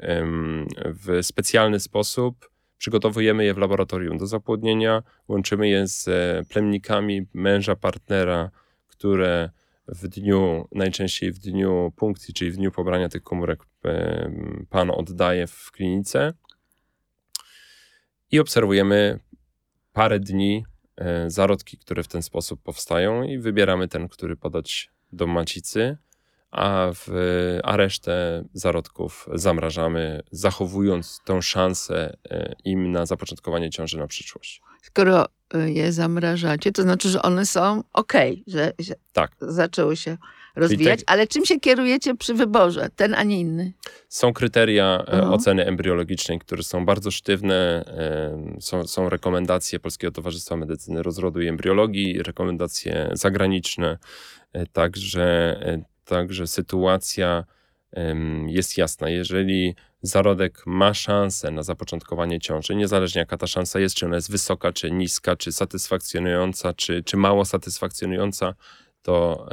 w 0.85 1.19
specjalny 1.21 1.79
sposób, 1.79 2.49
przygotowujemy 2.77 3.45
je 3.45 3.53
w 3.53 3.57
laboratorium 3.57 4.17
do 4.17 4.27
zapłodnienia, 4.27 5.03
łączymy 5.27 5.69
je 5.69 5.87
z 5.87 6.07
e, 6.07 6.43
plemnikami 6.49 7.27
męża, 7.33 7.75
partnera, 7.75 8.51
które 8.87 9.49
w 9.87 10.07
dniu, 10.07 10.67
najczęściej 10.71 11.31
w 11.31 11.39
dniu 11.39 11.93
punkcji, 11.95 12.33
czyli 12.33 12.51
w 12.51 12.55
dniu 12.55 12.71
pobrania 12.71 13.09
tych 13.09 13.23
komórek 13.23 13.63
em, 13.83 14.65
pan 14.69 14.91
oddaje 14.91 15.47
w 15.47 15.71
klinice. 15.71 16.33
I 18.31 18.39
obserwujemy 18.39 19.19
parę 19.93 20.19
dni 20.19 20.65
e, 20.97 21.29
zarodki, 21.29 21.77
które 21.77 22.03
w 22.03 22.07
ten 22.07 22.21
sposób 22.21 22.61
powstają 22.63 23.23
i 23.23 23.37
wybieramy 23.37 23.87
ten, 23.87 24.09
który 24.09 24.35
podać 24.35 24.91
do 25.11 25.27
macicy, 25.27 25.97
a, 26.53 26.87
w, 26.93 27.07
a 27.63 27.77
resztę 27.77 28.43
zarodków 28.53 29.29
zamrażamy, 29.33 30.21
zachowując 30.31 31.19
tą 31.25 31.41
szansę 31.41 32.17
e, 32.29 32.53
im 32.65 32.91
na 32.91 33.05
zapoczątkowanie 33.05 33.69
ciąży 33.69 33.97
na 33.97 34.07
przyszłość. 34.07 34.61
Skoro 34.81 35.25
y, 35.55 35.71
je 35.71 35.91
zamrażacie, 35.91 36.71
to 36.71 36.81
znaczy, 36.81 37.09
że 37.09 37.21
one 37.21 37.45
są 37.45 37.83
okej, 37.93 38.43
że, 38.47 38.71
że 38.79 38.93
Tak. 39.13 39.31
zaczęły 39.41 39.95
się 39.97 40.17
rozwijać, 40.55 40.99
tak- 40.99 41.11
ale 41.11 41.27
czym 41.27 41.45
się 41.45 41.59
kierujecie 41.59 42.15
przy 42.15 42.33
wyborze? 42.33 42.89
Ten, 42.95 43.13
a 43.13 43.23
nie 43.23 43.39
inny? 43.39 43.73
Są 44.09 44.33
kryteria 44.33 44.85
e, 45.07 45.11
Mhm. 45.13 45.33
oceny 45.33 45.65
embriologicznej, 45.65 46.39
które 46.39 46.63
są 46.63 46.85
bardzo 46.85 47.11
sztywne. 47.11 47.83
e, 47.87 48.61
Są, 48.61 48.87
są 48.87 49.09
rekomendacje 49.09 49.79
Polskiego 49.79 50.11
Towarzystwa 50.11 50.55
Medycyny 50.57 51.03
Rozrodu 51.03 51.41
i 51.41 51.47
Embriologii, 51.47 52.23
rekomendacje 52.23 53.09
zagraniczne. 53.13 53.97
e, 54.53 54.65
Także, 54.65 55.23
e, 55.67 55.83
także 56.05 56.47
sytuacja 56.47 57.43
jest 58.47 58.77
jasna. 58.77 59.09
Jeżeli 59.09 59.75
zarodek 60.01 60.63
ma 60.65 60.93
szansę 60.93 61.51
na 61.51 61.63
zapoczątkowanie 61.63 62.39
ciąży, 62.39 62.75
niezależnie 62.75 63.19
jaka 63.19 63.37
ta 63.37 63.47
szansa 63.47 63.79
jest, 63.79 63.95
czy 63.95 64.05
ona 64.05 64.15
jest 64.15 64.31
wysoka, 64.31 64.71
czy 64.71 64.91
niska, 64.91 65.35
czy 65.35 65.51
satysfakcjonująca, 65.51 66.73
czy, 66.73 67.03
czy 67.03 67.17
mało 67.17 67.45
satysfakcjonująca, 67.45 68.53
to, 69.01 69.47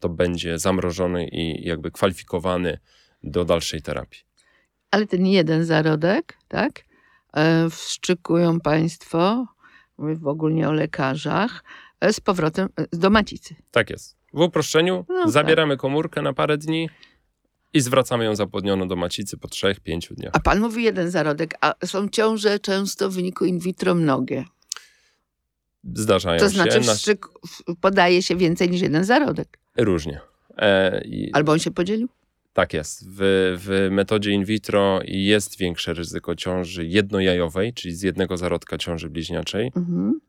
to 0.00 0.08
będzie 0.08 0.58
zamrożony 0.58 1.28
i 1.28 1.66
jakby 1.66 1.90
kwalifikowany 1.90 2.78
do 3.22 3.44
dalszej 3.44 3.82
terapii. 3.82 4.20
Ale 4.90 5.06
ten 5.06 5.26
jeden 5.26 5.64
zarodek, 5.64 6.36
tak? 6.48 6.84
E, 7.32 7.70
Wszczykują 7.70 8.60
państwo, 8.60 9.46
mówię 9.98 10.16
w 10.16 10.26
ogóle 10.26 10.68
o 10.68 10.72
lekarzach, 10.72 11.64
e, 12.00 12.12
z 12.12 12.20
powrotem 12.20 12.68
e, 12.76 12.96
do 12.96 13.10
macicy. 13.10 13.54
Tak 13.70 13.90
jest. 13.90 14.19
W 14.32 14.40
uproszczeniu 14.40 15.04
No 15.08 15.22
tak. 15.22 15.30
zabieramy 15.30 15.76
komórkę 15.76 16.22
na 16.22 16.32
parę 16.32 16.58
dni 16.58 16.88
i 17.74 17.80
zwracamy 17.80 18.24
ją 18.24 18.34
zapłodnioną 18.36 18.88
do 18.88 18.96
macicy 18.96 19.36
po 19.38 19.48
3-5 19.48 20.14
dniach. 20.14 20.30
A 20.34 20.40
pan 20.40 20.60
mówi 20.60 20.84
jeden 20.84 21.10
zarodek, 21.10 21.54
a 21.60 21.74
są 21.86 22.08
ciąże 22.08 22.58
często 22.58 23.10
w 23.10 23.14
wyniku 23.14 23.44
in 23.44 23.58
vitro 23.58 23.94
mnogie. 23.94 24.44
Zdarzają 25.94 26.38
To 26.40 26.44
się 26.44 26.50
znaczy 26.54 26.80
na, 26.80 26.94
wstrzyk 26.94 27.26
podaje 27.80 28.22
się 28.22 28.36
więcej 28.36 28.70
niż 28.70 28.80
jeden 28.80 29.04
zarodek. 29.04 29.58
różnie. 29.76 30.20
E, 30.56 31.00
i, 31.04 31.32
Albo 31.32 31.52
on 31.52 31.58
się 31.58 31.70
podzielił? 31.70 32.08
Tak 32.52 32.74
jest. 32.74 33.04
W, 33.08 33.18
w 33.64 33.88
metodzie 33.90 34.30
in 34.30 34.44
vitro 34.44 35.00
jest 35.04 35.58
większe 35.58 35.94
ryzyko 35.94 36.34
ciąży 36.36 36.86
jednojajowej, 36.86 37.74
czyli 37.74 37.94
z 37.94 38.02
jednego 38.02 38.36
zarodka 38.36 38.78
ciąży 38.78 39.10
bliźniaczej. 39.10 39.72
Mhm. 39.76 40.20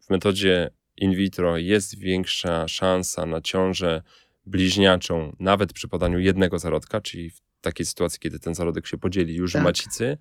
W 0.00 0.10
metodzie 0.10 0.70
in 0.96 1.14
vitro 1.14 1.58
jest 1.58 1.98
większa 1.98 2.68
szansa 2.68 3.26
na 3.26 3.40
ciążę 3.40 4.02
bliźniaczą, 4.46 5.36
nawet 5.40 5.72
przy 5.72 5.88
podaniu 5.88 6.18
jednego 6.18 6.58
zarodka, 6.58 7.00
czyli 7.00 7.30
w 7.30 7.40
takiej 7.60 7.86
sytuacji, 7.86 8.20
kiedy 8.20 8.38
ten 8.38 8.54
zarodek 8.54 8.86
się 8.86 8.98
podzieli 8.98 9.34
już 9.34 9.52
Tak. 9.52 9.62
w 9.62 9.64
macicy. 9.64 10.18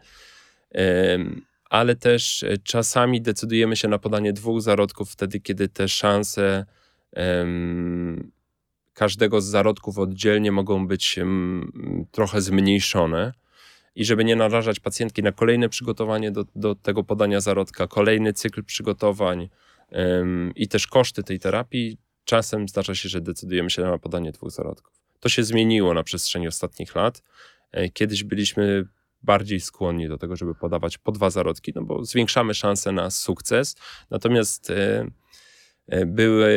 Ale 1.69 1.95
też 1.95 2.43
e, 2.43 2.57
czasami 2.57 3.21
decydujemy 3.21 3.75
się 3.75 3.87
na 3.87 3.99
podanie 3.99 4.33
dwóch 4.33 4.61
zarodków 4.61 5.11
wtedy, 5.11 5.39
kiedy 5.39 5.67
te 5.69 5.87
szanse 5.87 6.65
każdego 8.93 9.41
z 9.41 9.45
zarodków 9.45 9.99
oddzielnie 9.99 10.51
mogą 10.51 10.87
być 10.87 11.19
trochę 12.11 12.41
zmniejszone. 12.41 13.33
I 13.95 14.05
żeby 14.05 14.25
nie 14.25 14.35
narażać 14.35 14.79
pacjentki 14.79 15.23
na 15.23 15.31
kolejne 15.31 15.69
przygotowanie 15.69 16.31
do, 16.31 16.45
do 16.55 16.75
tego 16.75 17.03
podania 17.03 17.41
zarodka, 17.41 17.87
kolejny 17.87 18.33
cykl 18.33 18.63
przygotowań 18.63 19.49
i 20.55 20.67
też 20.67 20.87
koszty 20.87 21.23
tej 21.23 21.39
terapii, 21.39 21.97
czasem 22.25 22.67
zdarza 22.67 22.95
się, 22.95 23.09
że 23.09 23.21
decydujemy 23.21 23.69
się 23.69 23.81
na 23.81 23.97
podanie 23.97 24.31
dwóch 24.31 24.51
zarodków. 24.51 24.93
To 25.19 25.29
się 25.29 25.43
zmieniło 25.43 25.93
na 25.93 26.03
przestrzeni 26.03 26.47
ostatnich 26.47 26.95
lat. 26.95 27.21
E, 27.71 27.89
Kiedyś 27.89 28.23
byliśmy 28.23 28.85
bardziej 29.23 29.59
skłonni 29.59 30.07
do 30.07 30.17
tego, 30.17 30.35
żeby 30.35 30.55
podawać 30.55 30.97
po 30.97 31.11
dwa 31.11 31.29
zarodki, 31.29 31.71
no 31.75 31.81
bo 31.81 32.05
zwiększamy 32.05 32.53
szanse 32.53 32.91
na 32.91 33.09
sukces. 33.09 33.75
Natomiast 34.09 34.69
e, 34.69 35.07
e, 35.87 36.05
były, 36.05 36.55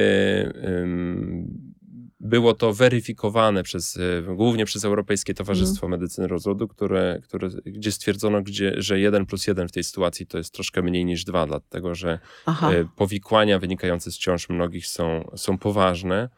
było 2.29 2.55
to 2.55 2.73
weryfikowane 2.73 3.63
przez, 3.63 3.97
e, 3.97 4.35
głównie 4.35 4.65
przez 4.65 4.85
Europejskie 4.85 5.35
Towarzystwo 5.35 5.89
Medycyny 5.89 6.29
Rozrodu, 6.29 6.69
które, 6.69 7.21
które, 7.23 7.49
gdzie 7.49 7.93
stwierdzono, 7.93 8.43
gdzie, 8.43 8.73
że 8.77 9.01
1 9.01 9.27
plus 9.27 9.47
1 9.47 9.69
w 9.69 9.73
tej 9.73 9.85
sytuacji 9.85 10.27
to 10.27 10.39
jest 10.39 10.55
troszkę 10.55 10.83
mniej 10.83 11.05
niż 11.05 11.25
2, 11.25 11.47
dlatego 11.47 11.95
że 11.95 12.19
Aha. 12.47 12.73
e, 12.73 12.85
powikłania 12.97 13.59
wynikające 13.59 14.13
z 14.13 14.19
ciąż 14.19 14.49
mnogich 14.49 14.87
są, 14.87 15.31
są 15.37 15.59
poważne. 15.59 16.29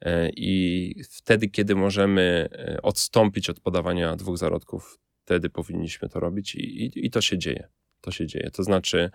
e, 0.00 0.30
I 0.36 0.94
wtedy, 1.10 1.48
kiedy 1.48 1.74
możemy 1.74 2.48
odstąpić 2.82 3.50
od 3.50 3.60
podawania 3.60 4.16
dwóch 4.16 4.38
zarodków, 4.38 4.98
wtedy 5.24 5.50
powinniśmy 5.50 6.08
to 6.08 6.20
robić 6.20 6.54
i, 6.54 6.84
i, 6.84 7.06
i 7.06 7.10
to 7.10 7.20
się 7.20 7.38
dzieje. 7.38 7.68
To 8.00 8.10
się 8.10 8.26
dzieje. 8.26 8.50
To 8.50 8.62
znaczy, 8.62 9.10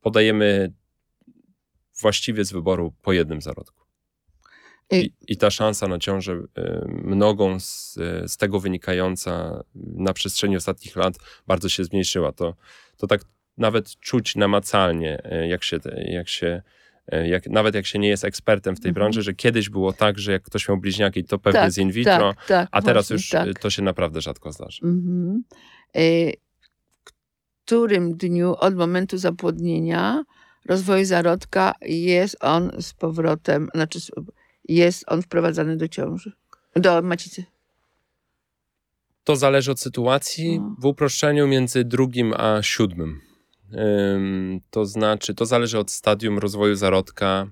podajemy 0.00 0.72
właściwie 2.00 2.44
z 2.44 2.52
wyboru 2.52 2.94
po 3.02 3.12
jednym 3.12 3.40
zarodku. 3.40 3.83
I, 4.90 5.12
I 5.28 5.36
ta 5.36 5.50
szansa 5.50 5.88
na 5.88 5.98
ciążę 5.98 6.32
e, 6.32 6.84
mnogą 6.88 7.60
z, 7.60 7.98
e, 7.98 8.28
z 8.28 8.36
tego 8.36 8.60
wynikająca 8.60 9.64
na 9.74 10.12
przestrzeni 10.12 10.56
ostatnich 10.56 10.96
lat 10.96 11.14
bardzo 11.46 11.68
się 11.68 11.84
zmniejszyła. 11.84 12.32
To, 12.32 12.54
to 12.96 13.06
tak 13.06 13.20
nawet 13.58 14.00
czuć 14.00 14.36
namacalnie, 14.36 15.22
jak 15.48 15.64
się, 15.64 15.78
jak 16.06 16.28
się 16.28 16.62
jak, 17.26 17.46
nawet 17.46 17.74
jak 17.74 17.86
się 17.86 17.98
nie 17.98 18.08
jest 18.08 18.24
ekspertem 18.24 18.76
w 18.76 18.80
tej 18.80 18.88
Mhm. 18.88 18.94
branży, 18.94 19.22
że 19.22 19.34
kiedyś 19.34 19.70
było 19.70 19.92
tak, 19.92 20.18
że 20.18 20.32
jak 20.32 20.42
ktoś 20.42 20.68
miał 20.68 20.78
bliźniaki, 20.78 21.24
to 21.24 21.38
pewnie 21.38 21.60
Tak, 21.60 21.72
z 21.72 21.78
in 21.78 21.90
vitro, 21.92 22.34
tak, 22.34 22.46
tak, 22.46 22.68
a 22.70 22.82
teraz 22.82 23.08
właśnie 23.08 23.14
już 23.14 23.28
tak. 23.28 23.58
to 23.58 23.70
się 23.70 23.82
naprawdę 23.82 24.20
rzadko 24.20 24.52
zdarza. 24.52 24.86
Mhm. 24.86 25.44
Y, 25.96 26.32
którym 27.64 28.16
dniu 28.16 28.54
od 28.58 28.74
momentu 28.74 29.18
zapłodnienia 29.18 30.24
rozwoju 30.66 31.04
zarodka 31.04 31.72
jest 31.86 32.36
on 32.40 32.70
z 32.80 32.94
powrotem, 32.94 33.68
znaczy 33.74 33.98
jest 34.68 35.04
on 35.06 35.22
wprowadzany 35.22 35.76
do 35.76 35.88
ciąży, 35.88 36.32
do 36.76 37.02
macicy. 37.02 37.44
To 39.24 39.36
zależy 39.36 39.70
od 39.70 39.80
sytuacji. 39.80 40.60
No. 40.60 40.76
W 40.78 40.84
uproszczeniu 40.86 41.46
między 41.48 41.84
drugim 41.84 42.34
a 42.36 42.62
siódmym. 42.62 43.20
Ym, 44.14 44.60
to 44.70 44.84
znaczy, 44.86 45.34
to 45.34 45.46
zależy 45.46 45.78
od 45.78 45.90
stadium 45.90 46.38
rozwoju 46.38 46.74
zarodka, 46.74 47.46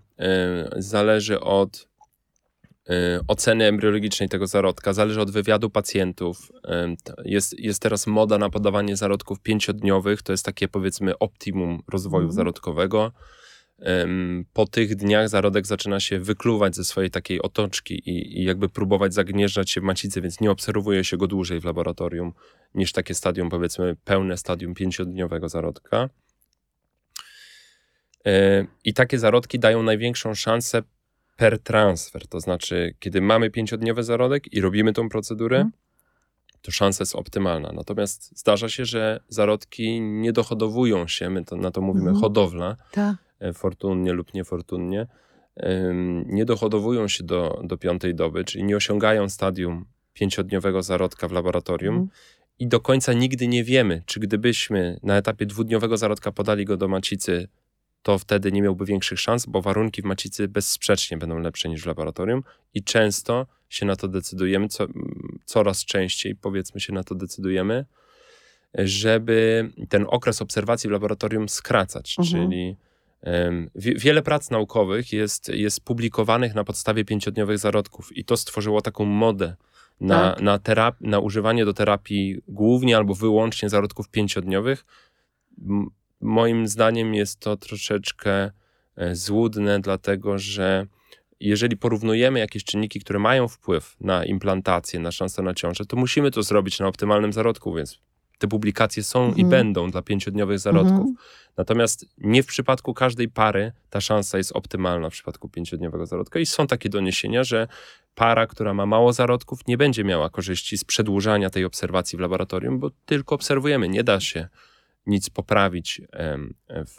zależy 0.76 1.40
od 1.40 1.88
y, 2.90 2.92
oceny 3.28 3.64
embryologicznej 3.64 4.28
tego 4.28 4.46
zarodka, 4.46 4.92
zależy 4.92 5.20
od 5.20 5.30
wywiadu 5.30 5.70
pacjentów. 5.70 6.52
Jest, 7.24 7.58
jest 7.58 7.82
teraz 7.82 8.06
moda 8.06 8.38
na 8.38 8.50
podawanie 8.50 8.96
zarodków 8.96 9.40
pięciodniowych, 9.40 10.22
to 10.22 10.32
jest 10.32 10.44
takie 10.44 10.68
powiedzmy 10.68 11.18
optimum 11.18 11.82
rozwoju 11.88 12.22
Mhm. 12.24 12.34
zarodkowego. 12.34 13.12
Po 14.52 14.66
tych 14.66 14.94
dniach 14.96 15.28
zarodek 15.28 15.66
zaczyna 15.66 16.00
się 16.00 16.18
wykluwać 16.18 16.76
ze 16.76 16.84
swojej 16.84 17.10
takiej 17.10 17.42
otoczki 17.42 17.94
i, 17.94 18.40
i 18.40 18.44
jakby 18.44 18.68
próbować 18.68 19.14
zagnieżdżać 19.14 19.70
się 19.70 19.80
w 19.80 19.84
macicy, 19.84 20.20
więc 20.20 20.40
nie 20.40 20.50
obserwuje 20.50 21.04
się 21.04 21.16
go 21.16 21.26
dłużej 21.26 21.60
w 21.60 21.64
laboratorium 21.64 22.32
niż 22.74 22.92
takie 22.92 23.14
stadium, 23.14 23.50
powiedzmy, 23.50 23.96
pełne 24.04 24.36
stadium 24.36 24.74
pięciodniowego 24.74 25.48
zarodka. 25.48 26.08
E, 28.26 28.66
I 28.84 28.94
takie 28.94 29.18
zarodki 29.18 29.58
dają 29.58 29.82
największą 29.82 30.34
szansę 30.34 30.82
per 31.36 31.58
transfer, 31.58 32.26
to 32.28 32.40
znaczy, 32.40 32.94
kiedy 32.98 33.20
mamy 33.20 33.50
pięciodniowy 33.50 34.02
zarodek 34.02 34.52
i 34.52 34.60
robimy 34.60 34.92
tą 34.92 35.08
procedurę, 35.08 35.56
Mhm. 35.56 35.72
to 36.62 36.70
szansa 36.70 37.02
jest 37.02 37.14
optymalna. 37.14 37.72
Natomiast 37.72 38.38
zdarza 38.38 38.68
się, 38.68 38.84
że 38.84 39.20
zarodki 39.28 40.00
nie 40.00 40.32
dohodowują 40.32 41.08
się, 41.08 41.30
my 41.30 41.44
to, 41.44 41.56
na 41.56 41.70
to 41.70 41.80
mówimy 41.80 42.06
Mhm. 42.08 42.20
hodowla, 42.22 42.76
Tak. 42.92 43.16
E, 43.42 43.52
fortunnie 43.52 44.12
lub 44.12 44.34
niefortunnie, 44.34 45.06
nie 46.26 46.44
dohodowują 46.44 47.08
się 47.08 47.24
do, 47.24 47.60
do 47.64 47.76
piątej 47.78 48.14
doby, 48.14 48.44
czyli 48.44 48.64
nie 48.64 48.76
osiągają 48.76 49.28
stadium 49.28 49.84
pięciodniowego 50.12 50.82
zarodka 50.82 51.28
w 51.28 51.32
laboratorium 51.32 51.94
Mhm. 51.94 52.10
i 52.58 52.66
do 52.66 52.80
końca 52.80 53.12
nigdy 53.12 53.48
nie 53.48 53.64
wiemy, 53.64 54.02
czy 54.06 54.20
gdybyśmy 54.20 54.98
na 55.02 55.16
etapie 55.16 55.46
dwudniowego 55.46 55.96
zarodka 55.96 56.32
podali 56.32 56.64
go 56.64 56.76
do 56.76 56.88
macicy, 56.88 57.48
to 58.02 58.18
wtedy 58.18 58.52
nie 58.52 58.62
miałby 58.62 58.84
większych 58.84 59.20
szans, 59.20 59.46
bo 59.46 59.62
warunki 59.62 60.02
w 60.02 60.04
macicy 60.04 60.48
bezsprzecznie 60.48 61.16
będą 61.16 61.38
lepsze 61.38 61.68
niż 61.68 61.82
w 61.82 61.86
laboratorium 61.86 62.42
i 62.74 62.82
często 62.84 63.46
się 63.68 63.86
na 63.86 63.96
to 63.96 64.08
decydujemy, 64.08 64.68
co, 64.68 64.86
coraz 65.44 65.84
częściej 65.84 66.36
powiedzmy 66.36 66.80
się 66.80 66.92
na 66.92 67.04
to 67.04 67.14
decydujemy, 67.14 67.84
żeby 68.74 69.70
ten 69.88 70.06
okres 70.08 70.42
obserwacji 70.42 70.88
w 70.88 70.92
laboratorium 70.92 71.48
skracać, 71.48 72.16
Mhm. 72.18 72.28
czyli 72.50 72.76
wiele 73.74 74.22
prac 74.22 74.50
naukowych 74.50 75.12
jest, 75.12 75.48
jest 75.48 75.84
publikowanych 75.84 76.54
na 76.54 76.64
podstawie 76.64 77.04
pięciodniowych 77.04 77.58
zarodków 77.58 78.16
i 78.16 78.24
to 78.24 78.36
stworzyło 78.36 78.80
taką 78.80 79.04
modę 79.04 79.56
na, 80.00 80.32
Tak. 80.32 80.42
na, 80.42 80.58
terap- 80.58 81.00
na 81.00 81.18
używanie 81.18 81.64
do 81.64 81.72
terapii 81.72 82.42
głównie 82.48 82.96
albo 82.96 83.14
wyłącznie 83.14 83.68
zarodków 83.68 84.08
pięciodniowych. 84.08 84.84
Moim 86.20 86.68
zdaniem 86.68 87.14
jest 87.14 87.40
to 87.40 87.56
troszeczkę 87.56 88.50
e, 88.96 89.14
złudne, 89.14 89.80
dlatego 89.80 90.38
że 90.38 90.86
jeżeli 91.40 91.76
porównujemy 91.76 92.38
jakieś 92.38 92.64
czynniki, 92.64 93.00
które 93.00 93.18
mają 93.18 93.48
wpływ 93.48 93.96
na 94.00 94.24
implantację, 94.24 95.00
na 95.00 95.12
szansę 95.12 95.42
na 95.42 95.54
ciążę, 95.54 95.84
to 95.84 95.96
musimy 95.96 96.30
to 96.30 96.42
zrobić 96.42 96.80
na 96.80 96.86
optymalnym 96.86 97.32
zarodku, 97.32 97.74
więc 97.74 97.98
te 98.42 98.48
publikacje 98.48 99.02
są 99.02 99.26
i 99.26 99.28
Mhm. 99.28 99.48
będą 99.48 99.90
dla 99.90 100.02
pięciodniowych 100.02 100.58
zarodków. 100.58 100.98
Mhm. 100.98 101.14
Natomiast 101.56 102.06
nie 102.18 102.42
w 102.42 102.46
przypadku 102.46 102.94
każdej 102.94 103.28
pary 103.28 103.72
ta 103.90 104.00
szansa 104.00 104.38
jest 104.38 104.52
optymalna 104.52 105.10
w 105.10 105.12
przypadku 105.12 105.48
pięciodniowego 105.48 106.06
zarodka 106.06 106.40
i 106.40 106.46
są 106.46 106.66
takie 106.66 106.88
doniesienia, 106.88 107.44
że 107.44 107.68
para, 108.14 108.46
która 108.46 108.74
ma 108.74 108.86
mało 108.86 109.12
zarodków, 109.12 109.66
nie 109.66 109.76
będzie 109.76 110.04
miała 110.04 110.30
korzyści 110.30 110.78
z 110.78 110.84
przedłużania 110.84 111.50
tej 111.50 111.64
obserwacji 111.64 112.16
w 112.16 112.20
laboratorium, 112.20 112.78
bo 112.78 112.90
tylko 113.06 113.34
obserwujemy. 113.34 113.88
Nie 113.88 114.04
da 114.04 114.20
się 114.20 114.48
nic 115.06 115.30
poprawić 115.30 116.00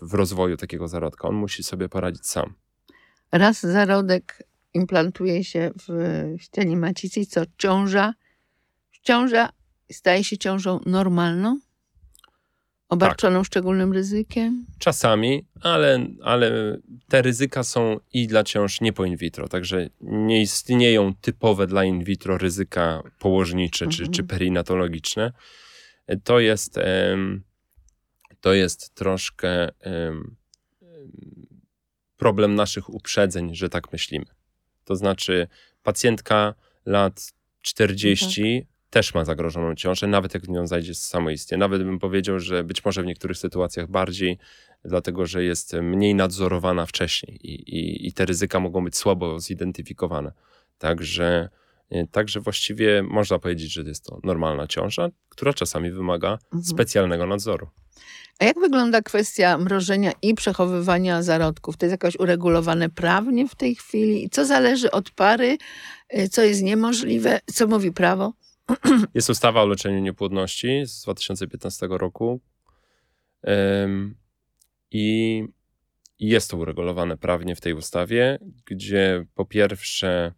w, 0.01 0.13
rozwoju 0.13 0.57
takiego 0.57 0.87
zarodka. 0.87 1.27
On 1.27 1.35
musi 1.35 1.63
sobie 1.63 1.89
poradzić 1.89 2.27
sam. 2.27 2.53
Raz 3.31 3.61
zarodek 3.61 4.43
implantuje 4.73 5.43
się 5.43 5.71
w 5.87 5.87
ścianie 6.37 6.77
macicy 6.77 7.19
i 7.19 7.25
co? 7.25 7.41
Ciąża, 7.57 8.13
ciąża 9.01 9.49
staje 9.91 10.23
się 10.23 10.37
ciążą 10.37 10.79
normalną? 10.85 11.59
Obarczoną 12.89 13.43
szczególnym 13.43 13.93
ryzykiem? 13.93 14.65
Czasami, 14.79 15.45
ale, 15.61 16.07
ale 16.23 16.77
te 17.09 17.21
ryzyka 17.21 17.63
są 17.63 17.99
i 18.13 18.27
dla 18.27 18.43
ciąż 18.43 18.81
nie 18.81 18.93
po 18.93 19.05
in 19.05 19.17
vitro, 19.17 19.47
także 19.47 19.89
nie 20.01 20.41
istnieją 20.41 21.13
typowe 21.21 21.67
dla 21.67 21.83
in 21.83 22.03
vitro 22.03 22.37
ryzyka 22.37 23.03
położnicze 23.19 23.87
czy, 23.87 24.03
Mhm. 24.03 24.11
czy 24.11 24.23
perinatologiczne. 24.23 25.31
To 26.23 26.39
jest, 26.39 26.79
to 28.41 28.53
jest 28.53 28.95
troszkę 28.95 29.67
em, 29.79 30.35
em, 30.81 31.11
problem 32.17 32.55
naszych 32.55 32.89
uprzedzeń, 32.89 33.55
że 33.55 33.69
tak 33.69 33.91
myślimy. 33.93 34.25
To 34.85 34.95
znaczy, 34.95 35.47
pacjentka 35.83 36.53
lat 36.85 37.33
40 37.61 38.67
też 38.93 39.13
ma 39.13 39.25
zagrożoną 39.25 39.75
ciążę, 39.75 40.07
nawet 40.07 40.33
jak 40.33 40.43
w 40.43 40.49
nią 40.49 40.67
zajdzie 40.67 40.95
samoistnie. 40.95 41.57
Nawet 41.57 41.83
bym 41.83 41.99
powiedział, 41.99 42.39
że 42.39 42.63
być 42.63 42.85
może 42.85 43.03
w 43.03 43.05
niektórych 43.05 43.37
sytuacjach 43.37 43.87
bardziej, 43.87 44.37
dlatego 44.85 45.25
że 45.25 45.43
jest 45.43 45.73
mniej 45.73 46.15
nadzorowana 46.15 46.85
wcześniej 46.85 47.47
i, 47.47 47.53
i, 47.77 48.07
i 48.07 48.13
te 48.13 48.25
ryzyka 48.25 48.59
mogą 48.59 48.83
być 48.83 48.97
słabo 48.97 49.39
zidentyfikowane. 49.39 50.31
Także, 50.77 51.49
e, 51.89 52.07
także 52.07 52.39
właściwie 52.39 53.03
można 53.03 53.39
powiedzieć, 53.39 53.73
że 53.73 53.81
jest 53.81 54.05
to 54.05 54.19
normalna 54.23 54.67
ciąża, 54.67 55.09
która 55.29 55.53
czasami 55.53 55.91
wymaga 55.91 56.31
Mhm. 56.31 56.63
specjalnego 56.63 57.27
nadzoru. 57.27 57.67
A 58.39 58.45
jak 58.45 58.59
wygląda 58.59 59.01
kwestia 59.01 59.57
mrożenia 59.57 60.11
i 60.21 60.33
przechowywania 60.35 61.23
zarodków? 61.23 61.77
To 61.77 61.85
jest 61.85 61.91
jakoś 61.91 62.15
uregulowane 62.19 62.89
prawnie 62.89 63.47
w 63.47 63.55
tej 63.55 63.75
chwili? 63.75 64.25
I 64.25 64.29
co 64.29 64.45
zależy 64.45 64.91
od 64.91 65.11
pary? 65.11 65.57
Y, 66.17 66.29
Co 66.29 66.43
jest 66.43 66.61
niemożliwe? 66.61 67.39
Co 67.53 67.67
mówi 67.67 67.91
prawo? 67.91 68.33
Jest 69.13 69.29
ustawa 69.29 69.61
o 69.61 69.65
leczeniu 69.65 69.99
niepłodności 69.99 70.81
z 70.85 71.01
2015 71.01 71.87
roku 71.89 72.41
Em, 73.43 74.15
i 74.91 75.43
jest 76.19 76.51
to 76.51 76.57
uregulowane 76.57 77.17
prawnie 77.17 77.55
w 77.55 77.61
tej 77.61 77.73
ustawie, 77.73 78.39
gdzie 78.65 79.25
po 79.35 79.45
pierwsze 79.45 80.33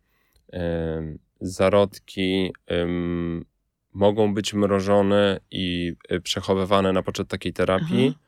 em, 0.50 1.20
zarodki 1.42 2.54
em, 2.68 3.46
mogą 3.94 4.34
być 4.34 4.54
mrożone 4.54 5.40
i 5.52 5.94
e, 6.10 6.20
przechowywane 6.20 6.94
na 6.94 7.04
poczet 7.04 7.28
takiej 7.28 7.54
terapii, 7.54 8.08
Aha. 8.10 8.20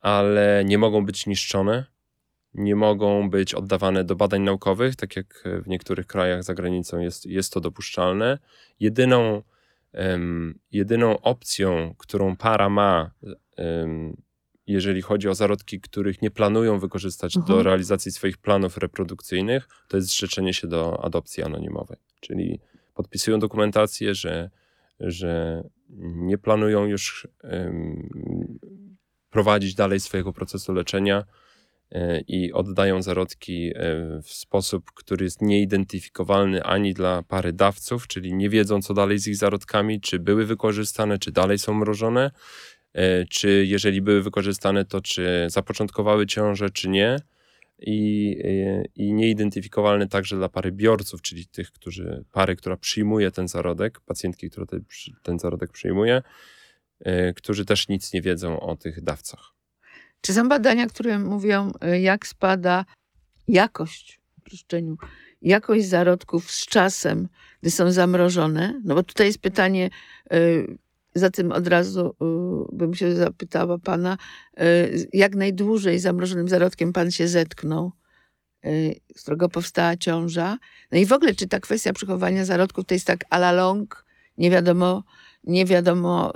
ale 0.00 0.62
nie 0.64 0.78
mogą 0.78 1.06
być 1.06 1.26
niszczone, 1.26 1.84
nie 2.54 2.76
mogą 2.76 3.30
być 3.30 3.54
oddawane 3.54 4.04
do 4.04 4.16
badań 4.16 4.42
naukowych, 4.42 4.96
tak 4.96 5.16
jak 5.16 5.44
w 5.62 5.68
niektórych 5.68 6.06
krajach 6.06 6.44
za 6.44 6.54
granicą 6.54 6.98
jest, 6.98 7.26
jest 7.26 7.52
to 7.52 7.60
dopuszczalne. 7.60 8.38
Jedyną, 8.80 9.42
em, 9.92 10.58
jedyną 10.72 11.20
opcją, 11.20 11.94
którą 11.98 12.36
para 12.36 12.68
ma, 12.68 13.10
em, 13.56 14.16
jeżeli 14.66 15.02
chodzi 15.02 15.28
o 15.28 15.34
zarodki, 15.34 15.80
których 15.80 16.22
nie 16.22 16.30
planują 16.30 16.78
wykorzystać 16.78 17.36
Mhm. 17.36 17.56
do 17.56 17.62
realizacji 17.62 18.12
swoich 18.12 18.38
planów 18.38 18.76
reprodukcyjnych, 18.78 19.68
to 19.88 19.96
jest 19.96 20.08
zrzeczenie 20.08 20.54
się 20.54 20.66
do 20.66 21.04
adopcji 21.04 21.42
anonimowej. 21.42 21.98
Czyli 22.20 22.60
podpisują 22.94 23.38
dokumentację, 23.38 24.14
że, 24.14 24.50
że 25.00 25.62
nie 26.00 26.38
planują 26.38 26.84
już 26.86 27.28
em, 27.42 28.08
prowadzić 29.30 29.74
dalej 29.74 30.00
swojego 30.00 30.32
procesu 30.32 30.72
leczenia 30.72 31.18
e, 31.18 31.41
i 32.28 32.52
oddają 32.52 33.02
zarodki 33.02 33.72
e, 33.74 34.20
w 34.22 34.32
sposób, 34.32 34.92
który 34.94 35.24
jest 35.24 35.42
nieidentyfikowalny 35.42 36.62
ani 36.62 36.94
dla 36.94 37.22
pary 37.22 37.52
dawców, 37.52 38.06
czyli 38.06 38.34
nie 38.34 38.50
wiedzą, 38.50 38.82
co 38.82 38.94
dalej 38.94 39.18
z 39.18 39.26
ich 39.26 39.36
zarodkami, 39.36 40.00
czy 40.00 40.18
były 40.18 40.46
wykorzystane, 40.46 41.18
czy 41.18 41.32
dalej 41.32 41.58
są 41.58 41.74
mrożone, 41.74 42.30
e, 42.92 43.24
czy 43.24 43.66
jeżeli 43.66 44.02
były 44.02 44.22
wykorzystane, 44.22 44.84
to 44.84 45.00
czy 45.00 45.46
zapoczątkowały 45.50 46.26
ciążę, 46.26 46.70
czy 46.70 46.88
nie. 46.88 47.16
I, 47.78 48.36
e, 48.44 48.84
I 48.96 49.12
nieidentyfikowalny 49.12 50.08
także 50.08 50.36
dla 50.36 50.48
pary 50.48 50.72
biorców, 50.72 51.22
czyli 51.22 51.46
tych, 51.46 51.72
którzy, 51.72 52.24
pary, 52.32 52.56
która 52.56 52.76
przyjmuje 52.76 53.30
ten 53.30 53.48
zarodek, 53.48 54.00
pacjentki, 54.00 54.50
która 54.50 54.66
ten 55.22 55.38
zarodek 55.38 55.72
przyjmuje, 55.72 56.22
którzy 57.36 57.64
też 57.64 57.88
nic 57.88 58.12
nie 58.12 58.22
wiedzą 58.22 58.60
o 58.60 58.76
tych 58.76 59.02
dawcach. 59.02 59.52
Czy 60.22 60.34
są 60.34 60.48
badania, 60.48 60.86
które 60.86 61.18
mówią, 61.18 61.72
y, 61.94 62.00
jak 62.00 62.26
spada 62.26 62.84
jakość, 63.48 64.20
jakość 65.42 65.86
zarodków 65.86 66.50
z 66.50 66.66
czasem, 66.66 67.28
gdy 67.60 67.70
są 67.70 67.92
zamrożone? 67.92 68.80
No 68.84 68.94
bo 68.94 69.02
tutaj 69.02 69.26
jest 69.26 69.38
pytanie, 69.38 69.90
y, 70.32 70.78
Zatem 71.14 71.52
od 71.52 71.68
razu 71.68 72.08
y, 72.72 72.76
bym 72.76 72.94
się 72.94 73.14
zapytała 73.14 73.78
pana, 73.78 74.18
jak 75.12 75.34
najdłużej 75.34 75.98
zamrożonym 75.98 76.48
zarodkiem 76.48 76.92
pan 76.92 77.10
się 77.10 77.28
zetknął, 77.28 77.92
z 79.16 79.22
którego 79.22 79.48
powstała 79.48 79.96
ciąża. 79.96 80.58
No 80.92 80.98
i 80.98 81.06
w 81.06 81.12
ogóle, 81.12 81.34
czy 81.34 81.48
ta 81.48 81.60
kwestia 81.60 81.92
przechowywania 81.92 82.44
zarodków 82.44 82.84
to 82.84 82.94
jest 82.94 83.06
tak 83.06 83.24
a 83.30 83.36
la 83.36 83.52
long, 83.52 84.04
nie 84.38 84.50
wiadomo, 84.50 85.04
nie 85.44 85.66
wiadomo, 85.66 86.32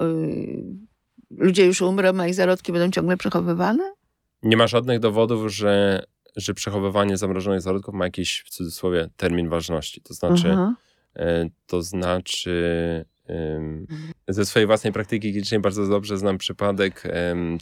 ludzie 1.31 1.67
już 1.67 1.83
umrą, 1.83 2.21
a 2.21 2.27
ich 2.27 2.35
zarodki 2.35 2.73
będą 2.73 2.91
ciągle 2.91 3.17
przechowywane? 3.17 3.93
Nie 4.43 4.57
ma 4.57 4.67
żadnych 4.67 5.01
dowodów, 5.01 5.53
że, 5.53 6.05
że 6.37 6.55
przechowywanie 6.55 7.17
zamrożonych 7.17 7.61
zarodków 7.61 7.95
ma 7.95 8.05
jakiś, 8.05 8.45
w 8.47 8.51
cudzysłowie, 8.51 9.09
termin 9.17 9.49
ważności. 9.49 10.01
To 10.01 10.15
znaczy, 10.15 10.51
Aha. 10.53 10.75
e, 11.17 11.49
to 11.67 11.83
znaczy 11.83 13.05
ze 14.29 14.47
swojej 14.47 14.67
własnej 14.67 14.93
praktyki 14.93 15.31
klinicznej 15.31 15.61
bardzo 15.61 15.87
dobrze 15.87 16.19
znam 16.19 16.39
przypadek 16.39 17.03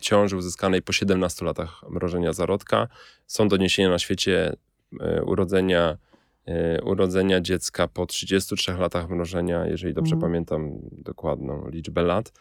ciąży 0.01 0.37
uzyskanej 0.37 0.83
po 0.83 0.93
17 0.93 1.45
latach 1.45 1.83
mrożenia 1.91 2.33
zarodka. 2.33 2.89
Są 3.27 3.49
doniesienia 3.49 3.89
na 3.91 3.99
świecie 3.99 4.57
e, 5.01 5.23
urodzenia, 5.23 5.97
e, 6.47 6.83
urodzenia 6.83 7.41
dziecka 7.41 7.89
po 7.89 8.07
33 8.07 8.73
latach 8.73 9.11
mrożenia, 9.11 9.67
jeżeli 9.67 9.95
dobrze 9.95 10.15
Mhm. 10.15 10.33
pamiętam 10.33 10.71
dokładną 10.93 11.69
liczbę 11.71 12.03
lat. 12.03 12.33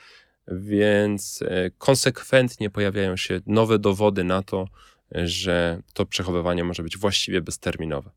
Więc 0.48 1.40
e, 1.42 1.72
konsekwentnie 1.78 2.70
pojawiają 2.70 3.18
się 3.18 3.40
nowe 3.46 3.80
dowody 3.80 4.24
na 4.24 4.44
to, 4.44 4.68
że 5.12 5.82
to 5.94 6.06
przechowywanie 6.06 6.64
może 6.64 6.84
być 6.84 6.98
właściwie 6.98 7.42
bezterminowe. 7.42 8.10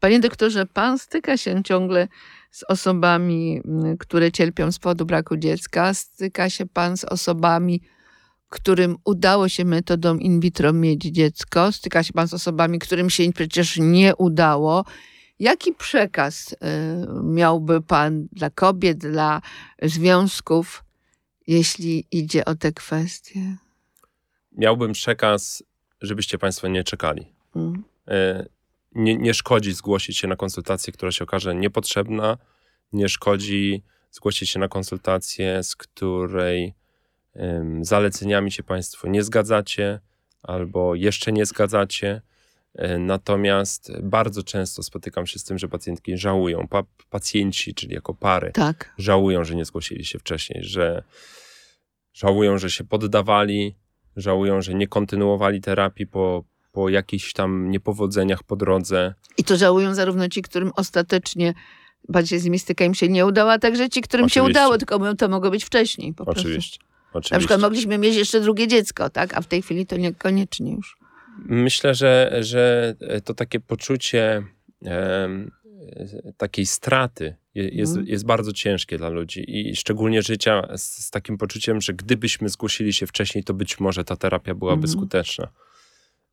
Panie 0.00 0.20
doktorze, 0.20 0.66
pan 0.66 0.98
styka 0.98 1.36
się 1.36 1.62
ciągle 1.64 2.08
z 2.50 2.62
osobami, 2.62 3.62
które 3.98 4.32
cierpią 4.32 4.72
z 4.72 4.78
powodu 4.78 5.06
braku 5.06 5.36
dziecka. 5.36 5.94
Styka 5.94 6.50
się 6.50 6.66
pan 6.66 6.96
z 6.96 7.04
osobami, 7.04 7.82
którym 8.48 8.96
udało 9.04 9.48
się 9.48 9.64
metodą 9.64 10.16
in 10.16 10.40
vitro 10.40 10.72
mieć 10.72 11.02
dziecko. 11.02 11.72
Styka 11.72 12.02
się 12.02 12.12
pan 12.12 12.28
z 12.28 12.34
osobami, 12.34 12.78
którym 12.78 13.10
się 13.10 13.32
przecież 13.32 13.76
nie 13.76 14.16
udało. 14.16 14.84
Jaki 15.38 15.72
przekaz 15.72 16.52
y, 16.52 16.56
miałby 17.24 17.82
pan 17.82 18.28
dla 18.32 18.50
kobiet, 18.50 18.98
dla 18.98 19.40
związków, 19.82 20.84
jeśli 21.50 22.06
idzie 22.10 22.44
o 22.44 22.54
te 22.54 22.72
kwestie? 22.72 23.56
Miałbym 24.52 24.92
przekaz, 24.92 25.62
żebyście 26.00 26.38
Państwo 26.38 26.68
nie 26.68 26.84
czekali. 26.84 27.26
Mm. 27.56 27.84
E, 28.08 28.46
Nie, 28.94 29.16
nie 29.16 29.34
szkodzi 29.34 29.72
zgłosić 29.72 30.18
się 30.18 30.28
na 30.28 30.36
konsultację, 30.36 30.92
która 30.92 31.12
się 31.12 31.24
okaże 31.24 31.54
niepotrzebna. 31.54 32.38
Nie 32.92 33.08
szkodzi 33.08 33.82
zgłosić 34.10 34.50
się 34.50 34.58
na 34.58 34.68
konsultację, 34.68 35.62
z 35.62 35.76
której 35.76 36.74
zaleceniami 37.82 38.52
się 38.52 38.62
Państwo 38.62 39.08
nie 39.08 39.22
zgadzacie 39.22 40.00
albo 40.42 40.94
jeszcze 40.94 41.32
nie 41.32 41.46
zgadzacie. 41.46 42.22
E, 42.74 42.98
Natomiast 42.98 43.92
bardzo 44.02 44.42
często 44.42 44.82
spotykam 44.82 45.26
się 45.26 45.38
z 45.38 45.44
tym, 45.44 45.58
że 45.58 45.68
pacjentki 45.68 46.18
żałują, 46.18 46.68
pa, 46.68 46.82
pacjenci, 47.10 47.74
czyli 47.74 47.94
jako 47.94 48.14
pary, 48.14 48.50
Tak. 48.54 48.94
żałują, 48.98 49.44
że 49.44 49.54
nie 49.54 49.64
zgłosili 49.64 50.04
się 50.04 50.18
wcześniej, 50.18 50.64
że 50.64 51.02
żałują, 52.14 52.58
że 52.58 52.70
się 52.70 52.84
poddawali, 52.84 53.76
żałują, 54.16 54.62
że 54.62 54.74
nie 54.74 54.88
kontynuowali 54.88 55.60
terapii 55.60 56.06
po, 56.06 56.44
po 56.72 56.88
jakichś 56.88 57.32
tam 57.32 57.70
niepowodzeniach 57.70 58.42
po 58.42 58.56
drodze. 58.56 59.14
I 59.38 59.44
to 59.44 59.56
żałują 59.56 59.94
zarówno 59.94 60.28
ci, 60.28 60.42
którym 60.42 60.70
ostatecznie 60.76 61.54
bardziej 62.08 62.38
z 62.38 62.44
nimi 62.44 62.58
styka 62.58 62.84
im 62.84 62.94
się 62.94 63.08
nie 63.08 63.26
udało, 63.26 63.52
a 63.52 63.58
także 63.58 63.88
ci, 63.90 64.00
którym 64.02 64.28
się 64.28 64.42
Oczywiście. 64.42 64.60
udało, 64.60 64.78
tylko 64.78 65.14
to 65.14 65.28
mogło 65.28 65.50
być 65.50 65.64
wcześniej 65.64 66.14
po 66.14 66.24
prostu. 66.24 66.40
Oczywiście. 66.40 66.78
Oczywiście. 67.12 67.34
Na 67.34 67.38
przykład 67.38 67.60
mogliśmy 67.60 67.98
mieć 67.98 68.16
jeszcze 68.16 68.40
drugie 68.40 68.68
dziecko, 68.68 69.10
tak? 69.10 69.34
A 69.34 69.40
w 69.40 69.46
tej 69.46 69.62
chwili 69.62 69.86
to 69.86 69.96
niekoniecznie 69.96 70.72
już. 70.72 70.96
Myślę, 71.38 71.94
że, 71.94 72.36
że 72.40 72.94
to 73.24 73.34
takie 73.34 73.60
poczucie 73.60 74.42
em, 74.84 75.50
takiej 76.36 76.66
straty 76.66 77.36
je- 77.54 77.68
jest, 77.68 77.92
Mhm. 77.92 78.06
jest 78.08 78.26
bardzo 78.26 78.52
ciężkie 78.52 78.98
dla 78.98 79.08
ludzi 79.08 79.68
i 79.70 79.76
szczególnie 79.76 80.22
życia 80.22 80.62
z, 80.76 80.82
z 80.82 81.10
takim 81.10 81.38
poczuciem, 81.38 81.80
że 81.80 81.92
gdybyśmy 81.94 82.48
zgłosili 82.48 82.92
się 82.92 83.06
wcześniej, 83.06 83.44
to 83.44 83.54
być 83.54 83.80
może 83.80 84.04
ta 84.04 84.16
terapia 84.16 84.54
byłaby 84.54 84.82
Mhm. 84.84 84.92
skuteczna. 84.92 85.48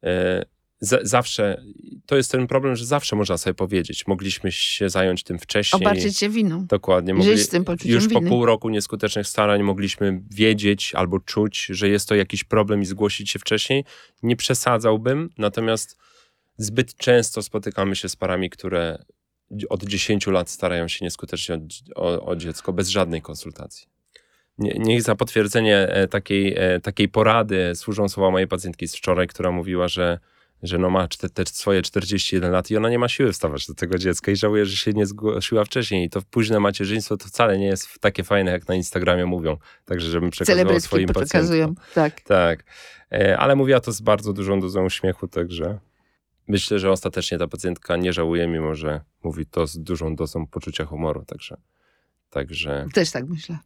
E, 0.03 0.43
za, 0.79 0.99
zawsze, 1.03 1.63
to 2.05 2.15
jest 2.17 2.31
ten 2.31 2.47
problem, 2.47 2.75
że 2.75 2.85
zawsze 2.85 3.15
można 3.15 3.37
sobie 3.37 3.53
powiedzieć, 3.53 4.07
mogliśmy 4.07 4.51
się 4.51 4.89
zająć 4.89 5.23
tym 5.23 5.39
wcześniej. 5.39 5.81
Obarczyć 5.81 6.17
się 6.17 6.29
winą. 6.29 6.65
Dokładnie. 6.65 7.13
Żyć 7.13 7.25
Mogli, 7.25 7.43
z 7.43 7.49
tym 7.49 7.65
poczuciem 7.65 7.91
już 7.91 8.07
po 8.07 8.19
winy. 8.19 8.29
pół 8.29 8.45
roku 8.45 8.69
nieskutecznych 8.69 9.27
starań 9.27 9.63
mogliśmy 9.63 10.21
wiedzieć 10.31 10.95
albo 10.95 11.19
czuć, 11.19 11.65
że 11.65 11.89
jest 11.89 12.09
to 12.09 12.15
jakiś 12.15 12.43
problem 12.43 12.81
i 12.81 12.85
zgłosić 12.85 13.29
się 13.29 13.39
wcześniej. 13.39 13.83
Nie 14.23 14.35
przesadzałbym, 14.35 15.29
natomiast 15.37 15.97
zbyt 16.57 16.95
często 16.95 17.41
spotykamy 17.41 17.95
się 17.95 18.09
z 18.09 18.15
parami, 18.15 18.49
które 18.49 19.03
od 19.69 19.83
10 19.83 20.27
lat 20.27 20.49
starają 20.49 20.87
się 20.87 21.05
nieskutecznie 21.05 21.59
o, 21.95 22.01
o, 22.01 22.25
o 22.25 22.35
dziecko 22.35 22.73
bez 22.73 22.89
żadnej 22.89 23.21
konsultacji. 23.21 23.87
Nie, 24.57 24.73
niech 24.79 25.01
za 25.01 25.15
potwierdzenie 25.15 25.77
e, 25.77 26.07
takiej, 26.07 26.55
e, 26.57 26.79
takiej 26.79 27.09
porady 27.09 27.71
służą 27.75 28.09
słowa 28.09 28.31
mojej 28.31 28.47
pacjentki 28.47 28.87
z 28.87 28.95
wczoraj, 28.95 29.27
która 29.27 29.51
mówiła, 29.51 29.87
że 29.87 30.19
że 30.63 30.77
no 30.77 30.89
ma 30.89 31.07
czte- 31.07 31.29
te 31.29 31.45
swoje 31.45 31.81
41 31.81 32.51
lat 32.51 32.71
i 32.71 32.77
ona 32.77 32.89
nie 32.89 32.99
ma 32.99 33.09
siły 33.09 33.31
wstawać 33.33 33.67
do 33.67 33.73
tego 33.73 33.97
dziecka 33.97 34.31
i 34.31 34.35
żałuje, 34.35 34.65
że 34.65 34.77
się 34.77 34.93
nie 34.93 35.05
zgłosiła 35.05 35.65
wcześniej. 35.65 36.05
I 36.05 36.09
to 36.09 36.21
późne 36.31 36.59
macierzyństwo 36.59 37.17
to 37.17 37.27
wcale 37.27 37.57
nie 37.57 37.65
jest 37.67 37.99
takie 37.99 38.23
fajne, 38.23 38.51
jak 38.51 38.67
na 38.67 38.75
Instagramie 38.75 39.25
mówią. 39.25 39.57
Także 39.85 40.09
żebym 40.09 40.29
przekazywał 40.29 40.79
swoim 40.79 41.07
pacjentom. 41.09 41.75
Tak. 41.93 42.21
Tak. 42.21 42.63
E, 43.11 43.37
Ale 43.37 43.55
mówiła 43.55 43.79
to 43.79 43.91
z 43.91 44.01
bardzo 44.01 44.33
dużą 44.33 44.59
dozą 44.59 44.85
uśmiechu, 44.85 45.27
także 45.27 45.79
myślę, 46.47 46.79
że 46.79 46.91
ostatecznie 46.91 47.37
ta 47.37 47.47
pacjentka 47.47 47.97
nie 47.97 48.13
żałuje, 48.13 48.47
mimo 48.47 48.75
że 48.75 49.01
mówi 49.23 49.45
to 49.45 49.67
z 49.67 49.79
dużą 49.79 50.15
dozą 50.15 50.47
poczucia 50.47 50.85
humoru. 50.85 51.25
Także, 51.25 51.57
także 52.29 52.85
Też 52.93 53.11
tak 53.11 53.27
myślę. 53.27 53.57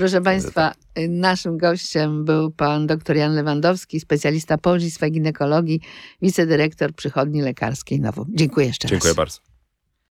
Proszę 0.00 0.20
Państwa, 0.20 0.72
y, 0.98 1.08
naszym 1.08 1.58
gościem 1.58 2.24
był 2.24 2.50
pan 2.50 2.86
dr 2.86 3.16
Jan 3.16 3.34
Lewandowski, 3.34 4.00
specjalista 4.00 4.58
położnictwa 4.58 5.06
i 5.06 5.12
ginekologii, 5.12 5.80
wicedyrektor 6.22 6.94
przychodni 6.94 7.42
lekarskiej 7.42 8.00
Nową. 8.00 8.24
Dziękuję 8.28 8.66
jeszcze 8.66 8.88
dziękuję 8.88 9.10
raz. 9.10 9.16
bardzo. 9.16 9.49